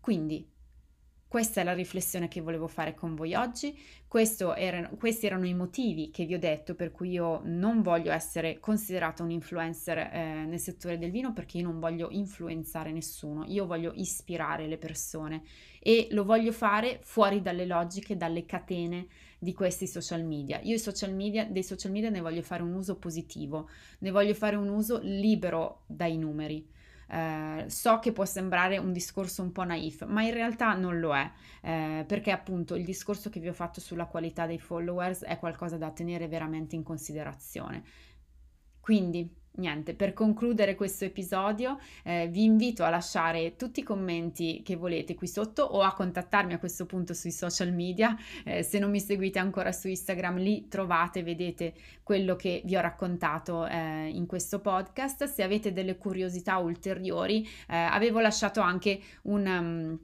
Quindi 0.00 0.48
questa 1.34 1.62
è 1.62 1.64
la 1.64 1.74
riflessione 1.74 2.28
che 2.28 2.40
volevo 2.40 2.68
fare 2.68 2.94
con 2.94 3.16
voi 3.16 3.34
oggi. 3.34 3.76
Erano, 4.56 4.90
questi 4.96 5.26
erano 5.26 5.44
i 5.44 5.52
motivi 5.52 6.12
che 6.12 6.26
vi 6.26 6.34
ho 6.34 6.38
detto 6.38 6.76
per 6.76 6.92
cui 6.92 7.10
io 7.10 7.40
non 7.42 7.82
voglio 7.82 8.12
essere 8.12 8.60
considerata 8.60 9.24
un 9.24 9.32
influencer 9.32 9.98
eh, 9.98 10.44
nel 10.46 10.60
settore 10.60 10.96
del 10.96 11.10
vino 11.10 11.32
perché 11.32 11.58
io 11.58 11.64
non 11.64 11.80
voglio 11.80 12.06
influenzare 12.12 12.92
nessuno, 12.92 13.42
io 13.48 13.66
voglio 13.66 13.90
ispirare 13.96 14.68
le 14.68 14.78
persone 14.78 15.42
e 15.80 16.06
lo 16.12 16.22
voglio 16.22 16.52
fare 16.52 17.00
fuori 17.02 17.42
dalle 17.42 17.66
logiche, 17.66 18.16
dalle 18.16 18.46
catene 18.46 19.08
di 19.36 19.52
questi 19.52 19.88
social 19.88 20.24
media. 20.24 20.60
Io 20.62 20.78
social 20.78 21.12
media, 21.12 21.46
dei 21.46 21.64
social 21.64 21.90
media 21.90 22.10
ne 22.10 22.20
voglio 22.20 22.42
fare 22.42 22.62
un 22.62 22.74
uso 22.74 22.96
positivo, 22.96 23.68
ne 23.98 24.12
voglio 24.12 24.34
fare 24.34 24.54
un 24.54 24.68
uso 24.68 25.00
libero 25.02 25.82
dai 25.86 26.16
numeri. 26.16 26.64
Eh, 27.08 27.64
so 27.68 27.98
che 27.98 28.12
può 28.12 28.24
sembrare 28.24 28.78
un 28.78 28.92
discorso 28.92 29.42
un 29.42 29.52
po' 29.52 29.64
naif, 29.64 30.04
ma 30.06 30.22
in 30.22 30.32
realtà 30.32 30.74
non 30.74 30.98
lo 30.98 31.14
è, 31.14 31.30
eh, 31.62 32.04
perché 32.06 32.30
appunto 32.30 32.74
il 32.74 32.84
discorso 32.84 33.30
che 33.30 33.40
vi 33.40 33.48
ho 33.48 33.52
fatto 33.52 33.80
sulla 33.80 34.06
qualità 34.06 34.46
dei 34.46 34.58
followers 34.58 35.22
è 35.24 35.38
qualcosa 35.38 35.76
da 35.76 35.90
tenere 35.90 36.28
veramente 36.28 36.76
in 36.76 36.82
considerazione. 36.82 37.82
Quindi 38.80 39.43
Niente, 39.56 39.94
per 39.94 40.14
concludere 40.14 40.74
questo 40.74 41.04
episodio 41.04 41.78
eh, 42.02 42.26
vi 42.26 42.42
invito 42.42 42.82
a 42.82 42.90
lasciare 42.90 43.54
tutti 43.54 43.80
i 43.80 43.82
commenti 43.84 44.62
che 44.64 44.74
volete 44.74 45.14
qui 45.14 45.28
sotto 45.28 45.62
o 45.62 45.82
a 45.82 45.94
contattarmi 45.94 46.54
a 46.54 46.58
questo 46.58 46.86
punto 46.86 47.14
sui 47.14 47.30
social 47.30 47.72
media. 47.72 48.16
Eh, 48.44 48.64
se 48.64 48.80
non 48.80 48.90
mi 48.90 48.98
seguite 48.98 49.38
ancora 49.38 49.70
su 49.70 49.86
Instagram, 49.86 50.38
lì 50.38 50.66
trovate, 50.66 51.22
vedete 51.22 51.74
quello 52.02 52.34
che 52.34 52.62
vi 52.64 52.74
ho 52.74 52.80
raccontato 52.80 53.64
eh, 53.64 54.08
in 54.08 54.26
questo 54.26 54.58
podcast. 54.58 55.22
Se 55.26 55.44
avete 55.44 55.72
delle 55.72 55.98
curiosità 55.98 56.58
ulteriori, 56.58 57.46
eh, 57.68 57.76
avevo 57.76 58.18
lasciato 58.18 58.60
anche 58.60 59.00
un... 59.22 59.46
Um, 59.46 59.98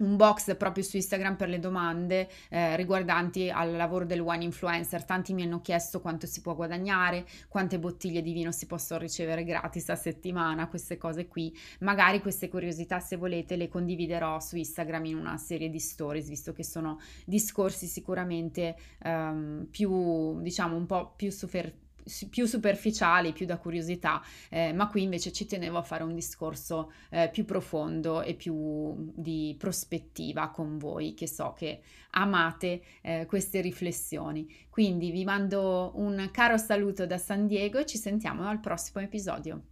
un 0.00 0.16
box 0.16 0.56
proprio 0.56 0.84
su 0.84 0.96
Instagram 0.96 1.36
per 1.36 1.48
le 1.48 1.58
domande 1.58 2.28
eh, 2.48 2.76
riguardanti 2.76 3.50
al 3.50 3.76
lavoro 3.76 4.04
del 4.04 4.20
wine 4.20 4.44
influencer. 4.44 5.04
Tanti 5.04 5.32
mi 5.32 5.42
hanno 5.42 5.60
chiesto 5.60 6.00
quanto 6.00 6.26
si 6.26 6.40
può 6.40 6.54
guadagnare, 6.54 7.24
quante 7.48 7.78
bottiglie 7.78 8.22
di 8.22 8.32
vino 8.32 8.52
si 8.52 8.66
possono 8.66 9.00
ricevere 9.00 9.44
gratis 9.44 9.88
a 9.90 9.96
settimana, 9.96 10.68
queste 10.68 10.96
cose 10.96 11.26
qui. 11.26 11.56
Magari 11.80 12.20
queste 12.20 12.48
curiosità, 12.48 13.00
se 13.00 13.16
volete, 13.16 13.56
le 13.56 13.68
condividerò 13.68 14.40
su 14.40 14.56
Instagram 14.56 15.04
in 15.06 15.16
una 15.16 15.36
serie 15.36 15.70
di 15.70 15.78
stories, 15.78 16.28
visto 16.28 16.52
che 16.52 16.64
sono 16.64 16.98
discorsi 17.24 17.86
sicuramente 17.86 18.76
um, 19.04 19.66
più, 19.70 20.40
diciamo, 20.40 20.76
un 20.76 20.86
po' 20.86 21.12
più 21.16 21.30
superficiali 21.30 21.88
più 22.28 22.46
superficiali, 22.46 23.32
più 23.32 23.46
da 23.46 23.58
curiosità, 23.58 24.22
eh, 24.48 24.72
ma 24.72 24.88
qui 24.88 25.02
invece 25.02 25.32
ci 25.32 25.46
tenevo 25.46 25.78
a 25.78 25.82
fare 25.82 26.02
un 26.02 26.14
discorso 26.14 26.92
eh, 27.10 27.28
più 27.32 27.44
profondo 27.44 28.22
e 28.22 28.34
più 28.34 29.12
di 29.14 29.54
prospettiva 29.58 30.50
con 30.50 30.78
voi, 30.78 31.14
che 31.14 31.26
so 31.26 31.54
che 31.56 31.80
amate 32.10 32.82
eh, 33.02 33.26
queste 33.26 33.60
riflessioni. 33.60 34.48
Quindi 34.68 35.10
vi 35.10 35.24
mando 35.24 35.92
un 35.94 36.28
caro 36.32 36.56
saluto 36.56 37.06
da 37.06 37.18
San 37.18 37.46
Diego 37.46 37.78
e 37.78 37.86
ci 37.86 37.98
sentiamo 37.98 38.46
al 38.48 38.60
prossimo 38.60 39.02
episodio. 39.02 39.62